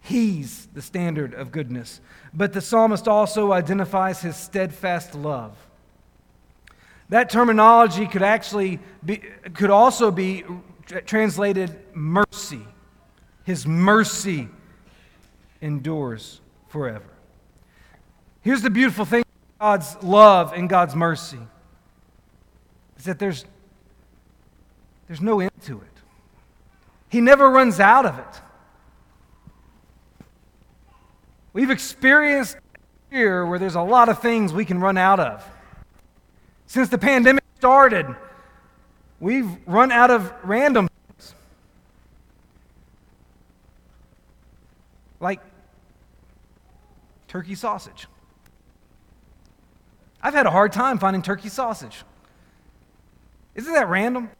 he's 0.00 0.66
the 0.72 0.82
standard 0.82 1.34
of 1.34 1.52
goodness. 1.52 2.00
But 2.32 2.54
the 2.54 2.62
psalmist 2.62 3.06
also 3.06 3.52
identifies 3.52 4.22
his 4.22 4.36
steadfast 4.36 5.14
love. 5.14 5.67
That 7.08 7.30
terminology 7.30 8.06
could 8.06 8.22
actually 8.22 8.80
be, 9.04 9.22
could 9.54 9.70
also 9.70 10.10
be 10.10 10.44
translated 11.06 11.78
mercy. 11.94 12.60
His 13.44 13.66
mercy 13.66 14.48
endures 15.60 16.40
forever. 16.68 17.08
Here's 18.42 18.62
the 18.62 18.70
beautiful 18.70 19.04
thing 19.04 19.24
God's 19.58 19.96
love 20.02 20.52
and 20.52 20.68
God's 20.68 20.94
mercy 20.94 21.38
is 22.98 23.04
that 23.04 23.18
there's, 23.18 23.44
there's 25.06 25.20
no 25.20 25.40
end 25.40 25.50
to 25.62 25.78
it. 25.80 25.84
He 27.08 27.20
never 27.20 27.48
runs 27.48 27.80
out 27.80 28.04
of 28.04 28.18
it. 28.18 28.40
We've 31.52 31.70
experienced 31.70 32.58
here 33.10 33.46
where 33.46 33.58
there's 33.58 33.74
a 33.74 33.82
lot 33.82 34.08
of 34.08 34.20
things 34.20 34.52
we 34.52 34.64
can 34.64 34.78
run 34.78 34.98
out 34.98 35.18
of. 35.18 35.44
Since 36.68 36.90
the 36.90 36.98
pandemic 36.98 37.42
started, 37.56 38.06
we've 39.20 39.48
run 39.66 39.90
out 39.90 40.10
of 40.10 40.30
random 40.42 40.86
things. 41.08 41.34
Like 45.18 45.40
turkey 47.26 47.54
sausage. 47.54 48.06
I've 50.22 50.34
had 50.34 50.44
a 50.44 50.50
hard 50.50 50.72
time 50.72 50.98
finding 50.98 51.22
turkey 51.22 51.48
sausage. 51.48 52.04
Isn't 53.54 53.72
that 53.72 53.88
random? 53.88 54.30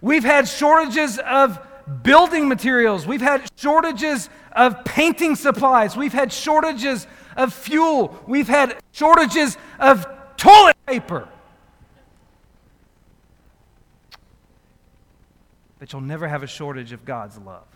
We've 0.00 0.24
had 0.24 0.48
shortages 0.48 1.20
of 1.20 1.60
building 2.02 2.48
materials. 2.48 3.06
We've 3.06 3.20
had 3.20 3.48
shortages 3.56 4.28
of 4.50 4.84
painting 4.84 5.36
supplies. 5.36 5.96
We've 5.96 6.12
had 6.12 6.32
shortages 6.32 7.06
of 7.36 7.52
fuel. 7.52 8.18
We've 8.26 8.48
had 8.48 8.78
shortages 8.92 9.56
of 9.78 10.06
toilet 10.36 10.76
paper. 10.86 11.28
But 15.78 15.92
you'll 15.92 16.02
never 16.02 16.28
have 16.28 16.42
a 16.42 16.46
shortage 16.46 16.92
of 16.92 17.04
God's 17.04 17.38
love. 17.38 17.66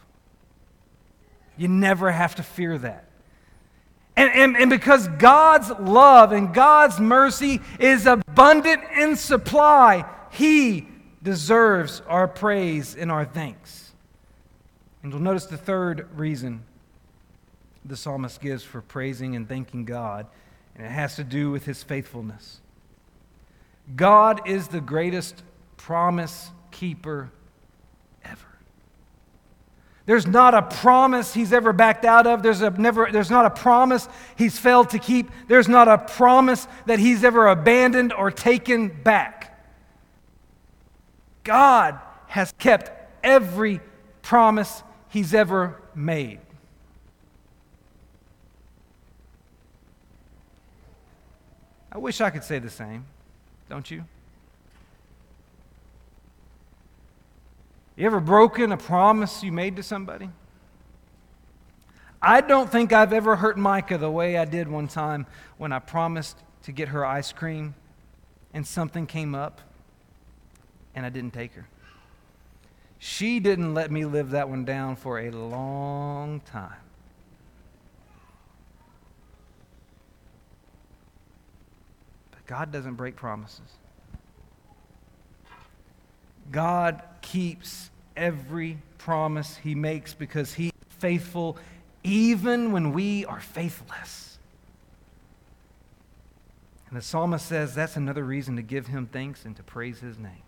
You 1.56 1.68
never 1.68 2.10
have 2.10 2.34
to 2.36 2.42
fear 2.42 2.78
that. 2.78 3.04
And, 4.16 4.30
and, 4.30 4.56
and 4.56 4.70
because 4.70 5.08
God's 5.08 5.70
love 5.70 6.32
and 6.32 6.54
God's 6.54 6.98
mercy 6.98 7.60
is 7.78 8.06
abundant 8.06 8.82
in 8.96 9.16
supply, 9.16 10.04
He 10.30 10.88
deserves 11.22 12.00
our 12.08 12.26
praise 12.26 12.96
and 12.96 13.10
our 13.10 13.24
thanks. 13.24 13.92
And 15.02 15.12
you'll 15.12 15.22
notice 15.22 15.46
the 15.46 15.58
third 15.58 16.08
reason 16.16 16.64
the 17.88 17.96
psalmist 17.96 18.40
gives 18.40 18.62
for 18.62 18.81
praising 18.81 19.37
and 19.37 19.49
thanking 19.49 19.85
God, 19.85 20.27
and 20.75 20.87
it 20.87 20.90
has 20.90 21.16
to 21.16 21.25
do 21.25 21.51
with 21.51 21.64
his 21.64 21.83
faithfulness. 21.83 22.61
God 23.94 24.49
is 24.49 24.68
the 24.68 24.81
greatest 24.81 25.42
promise 25.77 26.51
keeper 26.70 27.31
ever. 28.25 28.46
There's 30.07 30.27
not 30.27 30.55
a 30.55 30.62
promise 30.62 31.35
he's 31.35 31.53
ever 31.53 31.72
backed 31.72 32.05
out 32.05 32.27
of. 32.27 32.42
There's, 32.42 32.62
a 32.62 32.70
never, 32.70 33.09
there's 33.11 33.31
not 33.31 33.44
a 33.44 33.51
promise 33.51 34.09
he's 34.37 34.59
failed 34.59 34.90
to 34.90 34.99
keep. 34.99 35.31
There's 35.49 35.68
not 35.68 35.88
a 35.88 35.99
promise 35.99 36.66
that 36.87 36.99
he's 36.99 37.25
ever 37.25 37.49
abandoned 37.49 38.12
or 38.12 38.31
taken 38.31 38.88
back. 38.88 39.53
God 41.42 41.99
has 42.29 42.53
kept 42.59 42.90
every 43.25 43.81
promise 44.22 44.83
he's 45.09 45.35
ever 45.35 45.81
made. 45.94 46.40
I 51.96 51.98
wish 51.98 52.20
I 52.20 52.28
could 52.28 52.44
say 52.44 52.59
the 52.59 52.68
same, 52.68 53.06
don't 53.70 53.90
you? 53.90 54.04
You 57.96 58.04
ever 58.04 58.20
broken 58.20 58.70
a 58.70 58.76
promise 58.76 59.42
you 59.42 59.50
made 59.50 59.76
to 59.76 59.82
somebody? 59.82 60.28
I 62.20 62.42
don't 62.42 62.70
think 62.70 62.92
I've 62.92 63.14
ever 63.14 63.37
hurt 63.37 63.56
Micah 63.56 63.96
the 63.96 64.11
way 64.11 64.37
I 64.37 64.44
did 64.44 64.68
one 64.68 64.88
time 64.88 65.24
when 65.56 65.72
I 65.72 65.78
promised 65.78 66.37
to 66.64 66.72
get 66.72 66.88
her 66.88 67.02
ice 67.02 67.32
cream 67.32 67.74
and 68.52 68.66
something 68.66 69.06
came 69.06 69.35
up 69.35 69.62
and 70.94 71.06
I 71.06 71.09
didn't 71.09 71.32
take 71.32 71.54
her. 71.54 71.66
She 72.98 73.40
didn't 73.40 73.72
let 73.72 73.90
me 73.90 74.04
live 74.04 74.32
that 74.32 74.50
one 74.50 74.66
down 74.66 74.96
for 74.96 75.18
a 75.18 75.30
long 75.30 76.40
time. 76.40 76.86
God 82.46 82.72
doesn't 82.72 82.94
break 82.94 83.16
promises. 83.16 83.61
God 86.50 87.02
keeps 87.22 87.90
every 88.16 88.78
promise 88.98 89.56
he 89.56 89.74
makes 89.74 90.14
because 90.14 90.54
he's 90.54 90.72
faithful 90.98 91.59
even 92.04 92.70
when 92.70 92.92
we 92.92 93.24
are 93.24 93.40
faithless. 93.40 94.38
And 96.88 96.96
the 96.96 97.02
psalmist 97.02 97.46
says 97.46 97.74
that's 97.74 97.96
another 97.96 98.24
reason 98.24 98.56
to 98.56 98.62
give 98.62 98.87
him 98.87 99.06
thanks 99.06 99.44
and 99.44 99.56
to 99.56 99.62
praise 99.62 99.98
his 99.98 100.18
name. 100.18 100.45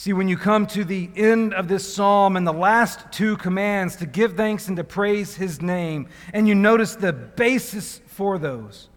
See, 0.00 0.14
when 0.14 0.28
you 0.28 0.38
come 0.38 0.66
to 0.68 0.82
the 0.82 1.10
end 1.14 1.52
of 1.52 1.68
this 1.68 1.92
psalm 1.92 2.38
and 2.38 2.46
the 2.46 2.54
last 2.54 3.12
two 3.12 3.36
commands 3.36 3.96
to 3.96 4.06
give 4.06 4.34
thanks 4.34 4.66
and 4.66 4.78
to 4.78 4.82
praise 4.82 5.34
his 5.34 5.60
name, 5.60 6.08
and 6.32 6.48
you 6.48 6.54
notice 6.54 6.94
the 6.94 7.12
basis 7.12 8.00
for 8.06 8.38
those, 8.38 8.88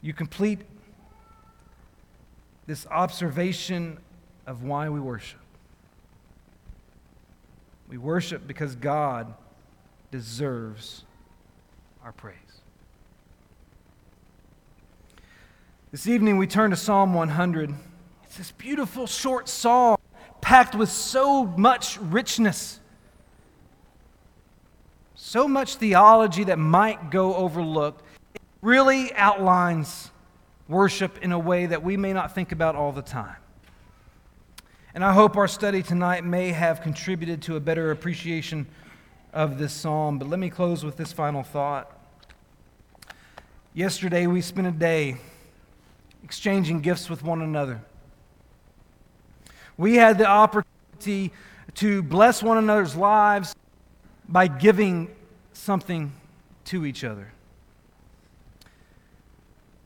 you 0.00 0.12
complete 0.12 0.60
this 2.68 2.86
observation 2.92 3.98
of 4.46 4.62
why 4.62 4.88
we 4.88 5.00
worship. 5.00 5.40
We 7.88 7.98
worship 7.98 8.46
because 8.46 8.76
God 8.76 9.34
deserves 10.12 11.02
our 12.04 12.12
praise. 12.12 12.36
This 15.90 16.06
evening 16.06 16.38
we 16.38 16.46
turn 16.46 16.70
to 16.70 16.76
Psalm 16.76 17.14
100 17.14 17.74
this 18.36 18.52
beautiful 18.52 19.06
short 19.06 19.48
psalm 19.48 19.96
packed 20.40 20.74
with 20.74 20.90
so 20.90 21.44
much 21.44 21.98
richness, 21.98 22.80
so 25.14 25.48
much 25.48 25.76
theology 25.76 26.44
that 26.44 26.58
might 26.58 27.10
go 27.10 27.34
overlooked. 27.34 28.02
It 28.34 28.42
really 28.62 29.12
outlines 29.14 30.10
worship 30.68 31.18
in 31.22 31.32
a 31.32 31.38
way 31.38 31.66
that 31.66 31.82
we 31.82 31.96
may 31.96 32.12
not 32.12 32.34
think 32.34 32.52
about 32.52 32.76
all 32.76 32.92
the 32.92 33.02
time. 33.02 33.36
And 34.94 35.04
I 35.04 35.12
hope 35.12 35.36
our 35.36 35.48
study 35.48 35.82
tonight 35.82 36.24
may 36.24 36.50
have 36.50 36.82
contributed 36.82 37.42
to 37.42 37.56
a 37.56 37.60
better 37.60 37.90
appreciation 37.90 38.66
of 39.32 39.58
this 39.58 39.72
psalm. 39.72 40.18
But 40.18 40.28
let 40.28 40.38
me 40.38 40.50
close 40.50 40.84
with 40.84 40.96
this 40.96 41.12
final 41.12 41.42
thought. 41.42 41.94
Yesterday, 43.74 44.26
we 44.26 44.40
spent 44.40 44.66
a 44.66 44.72
day 44.72 45.18
exchanging 46.24 46.80
gifts 46.80 47.08
with 47.08 47.22
one 47.22 47.42
another. 47.42 47.80
We 49.78 49.94
had 49.94 50.18
the 50.18 50.26
opportunity 50.26 51.32
to 51.74 52.02
bless 52.02 52.42
one 52.42 52.58
another's 52.58 52.96
lives 52.96 53.54
by 54.28 54.48
giving 54.48 55.14
something 55.52 56.12
to 56.66 56.84
each 56.84 57.04
other. 57.04 57.32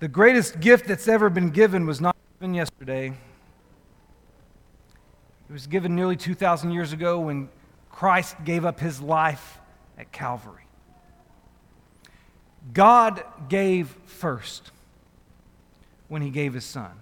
The 0.00 0.08
greatest 0.08 0.58
gift 0.58 0.88
that's 0.88 1.06
ever 1.06 1.30
been 1.30 1.50
given 1.50 1.86
was 1.86 2.00
not 2.00 2.16
given 2.40 2.54
yesterday. 2.54 3.08
It 5.48 5.52
was 5.52 5.66
given 5.66 5.94
nearly 5.94 6.16
2,000 6.16 6.72
years 6.72 6.94
ago 6.94 7.20
when 7.20 7.50
Christ 7.90 8.36
gave 8.44 8.64
up 8.64 8.80
his 8.80 9.00
life 9.00 9.60
at 9.98 10.10
Calvary. 10.10 10.64
God 12.72 13.22
gave 13.50 13.94
first 14.06 14.70
when 16.08 16.22
he 16.22 16.30
gave 16.30 16.54
his 16.54 16.64
son. 16.64 17.01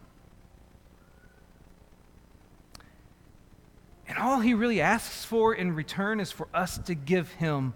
And 4.11 4.19
all 4.19 4.41
he 4.41 4.55
really 4.55 4.81
asks 4.81 5.25
for 5.25 5.55
in 5.55 5.73
return 5.73 6.19
is 6.19 6.33
for 6.33 6.49
us 6.53 6.79
to 6.79 6.97
give 6.97 7.31
him 7.35 7.75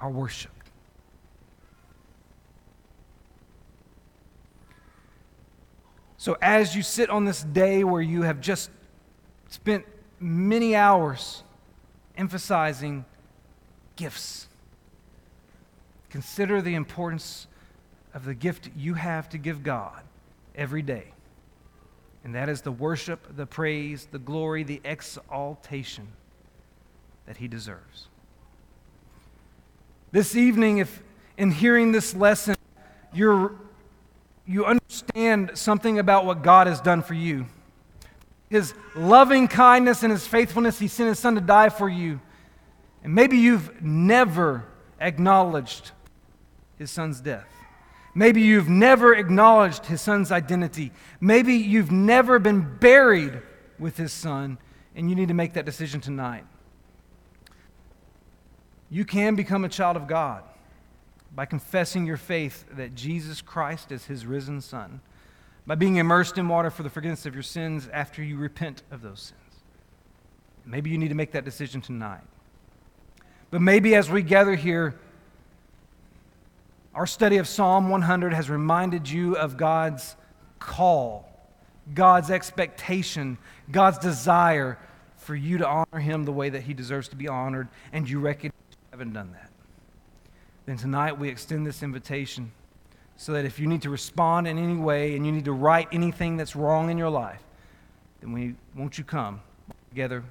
our 0.00 0.08
worship. 0.08 0.50
So, 6.16 6.38
as 6.40 6.74
you 6.74 6.82
sit 6.82 7.10
on 7.10 7.26
this 7.26 7.42
day 7.42 7.84
where 7.84 8.00
you 8.00 8.22
have 8.22 8.40
just 8.40 8.70
spent 9.50 9.84
many 10.18 10.74
hours 10.74 11.42
emphasizing 12.16 13.04
gifts, 13.96 14.48
consider 16.08 16.62
the 16.62 16.76
importance 16.76 17.46
of 18.14 18.24
the 18.24 18.34
gift 18.34 18.70
you 18.74 18.94
have 18.94 19.28
to 19.28 19.38
give 19.38 19.62
God 19.62 20.02
every 20.54 20.80
day. 20.80 21.13
And 22.24 22.34
that 22.34 22.48
is 22.48 22.62
the 22.62 22.72
worship, 22.72 23.36
the 23.36 23.46
praise, 23.46 24.08
the 24.10 24.18
glory, 24.18 24.64
the 24.64 24.80
exaltation 24.82 26.08
that 27.26 27.36
he 27.36 27.48
deserves. 27.48 28.08
This 30.10 30.34
evening, 30.34 30.78
if 30.78 31.02
in 31.36 31.50
hearing 31.50 31.92
this 31.92 32.14
lesson, 32.14 32.56
you're, 33.12 33.52
you 34.46 34.64
understand 34.64 35.52
something 35.54 35.98
about 35.98 36.24
what 36.24 36.42
God 36.42 36.66
has 36.66 36.80
done 36.80 37.02
for 37.02 37.14
you. 37.14 37.46
His 38.48 38.72
loving 38.94 39.48
kindness 39.48 40.02
and 40.02 40.12
his 40.12 40.26
faithfulness, 40.26 40.78
he 40.78 40.88
sent 40.88 41.08
his 41.08 41.18
son 41.18 41.34
to 41.34 41.40
die 41.40 41.68
for 41.68 41.88
you. 41.88 42.20
And 43.02 43.14
maybe 43.14 43.36
you've 43.36 43.82
never 43.82 44.64
acknowledged 45.00 45.90
his 46.78 46.90
son's 46.90 47.20
death. 47.20 47.53
Maybe 48.14 48.42
you've 48.42 48.68
never 48.68 49.14
acknowledged 49.14 49.86
his 49.86 50.00
son's 50.00 50.30
identity. 50.30 50.92
Maybe 51.20 51.54
you've 51.54 51.90
never 51.90 52.38
been 52.38 52.76
buried 52.78 53.42
with 53.78 53.96
his 53.96 54.12
son, 54.12 54.58
and 54.94 55.10
you 55.10 55.16
need 55.16 55.28
to 55.28 55.34
make 55.34 55.54
that 55.54 55.64
decision 55.64 56.00
tonight. 56.00 56.44
You 58.88 59.04
can 59.04 59.34
become 59.34 59.64
a 59.64 59.68
child 59.68 59.96
of 59.96 60.06
God 60.06 60.44
by 61.34 61.46
confessing 61.46 62.06
your 62.06 62.16
faith 62.16 62.64
that 62.76 62.94
Jesus 62.94 63.42
Christ 63.42 63.90
is 63.90 64.04
his 64.04 64.24
risen 64.24 64.60
son, 64.60 65.00
by 65.66 65.74
being 65.74 65.96
immersed 65.96 66.38
in 66.38 66.46
water 66.46 66.70
for 66.70 66.84
the 66.84 66.90
forgiveness 66.90 67.26
of 67.26 67.34
your 67.34 67.42
sins 67.42 67.88
after 67.92 68.22
you 68.22 68.36
repent 68.36 68.82
of 68.92 69.02
those 69.02 69.20
sins. 69.20 69.40
Maybe 70.64 70.90
you 70.90 70.98
need 70.98 71.08
to 71.08 71.14
make 71.16 71.32
that 71.32 71.44
decision 71.44 71.80
tonight. 71.80 72.22
But 73.50 73.60
maybe 73.60 73.96
as 73.96 74.08
we 74.08 74.22
gather 74.22 74.54
here, 74.54 74.94
our 76.94 77.06
study 77.06 77.38
of 77.38 77.48
Psalm 77.48 77.88
100 77.88 78.32
has 78.32 78.48
reminded 78.48 79.08
you 79.08 79.36
of 79.36 79.56
God's 79.56 80.16
call, 80.58 81.28
God's 81.92 82.30
expectation, 82.30 83.36
God's 83.70 83.98
desire 83.98 84.78
for 85.16 85.34
you 85.34 85.58
to 85.58 85.66
honor 85.66 85.98
Him 85.98 86.24
the 86.24 86.32
way 86.32 86.50
that 86.50 86.62
He 86.62 86.74
deserves 86.74 87.08
to 87.08 87.16
be 87.16 87.28
honored, 87.28 87.68
and 87.92 88.08
you 88.08 88.20
recognize 88.20 88.52
you 88.70 88.76
haven't 88.90 89.12
done 89.12 89.32
that. 89.32 89.50
Then 90.66 90.76
tonight 90.76 91.18
we 91.18 91.28
extend 91.28 91.66
this 91.66 91.82
invitation 91.82 92.52
so 93.16 93.32
that 93.32 93.44
if 93.44 93.58
you 93.58 93.66
need 93.66 93.82
to 93.82 93.90
respond 93.90 94.48
in 94.48 94.58
any 94.58 94.76
way 94.76 95.14
and 95.14 95.26
you 95.26 95.32
need 95.32 95.44
to 95.44 95.52
right 95.52 95.88
anything 95.92 96.36
that's 96.36 96.56
wrong 96.56 96.90
in 96.90 96.98
your 96.98 97.10
life, 97.10 97.42
then 98.20 98.32
we, 98.32 98.54
won't 98.74 98.98
you 98.98 99.04
come 99.04 99.40
together? 99.90 100.24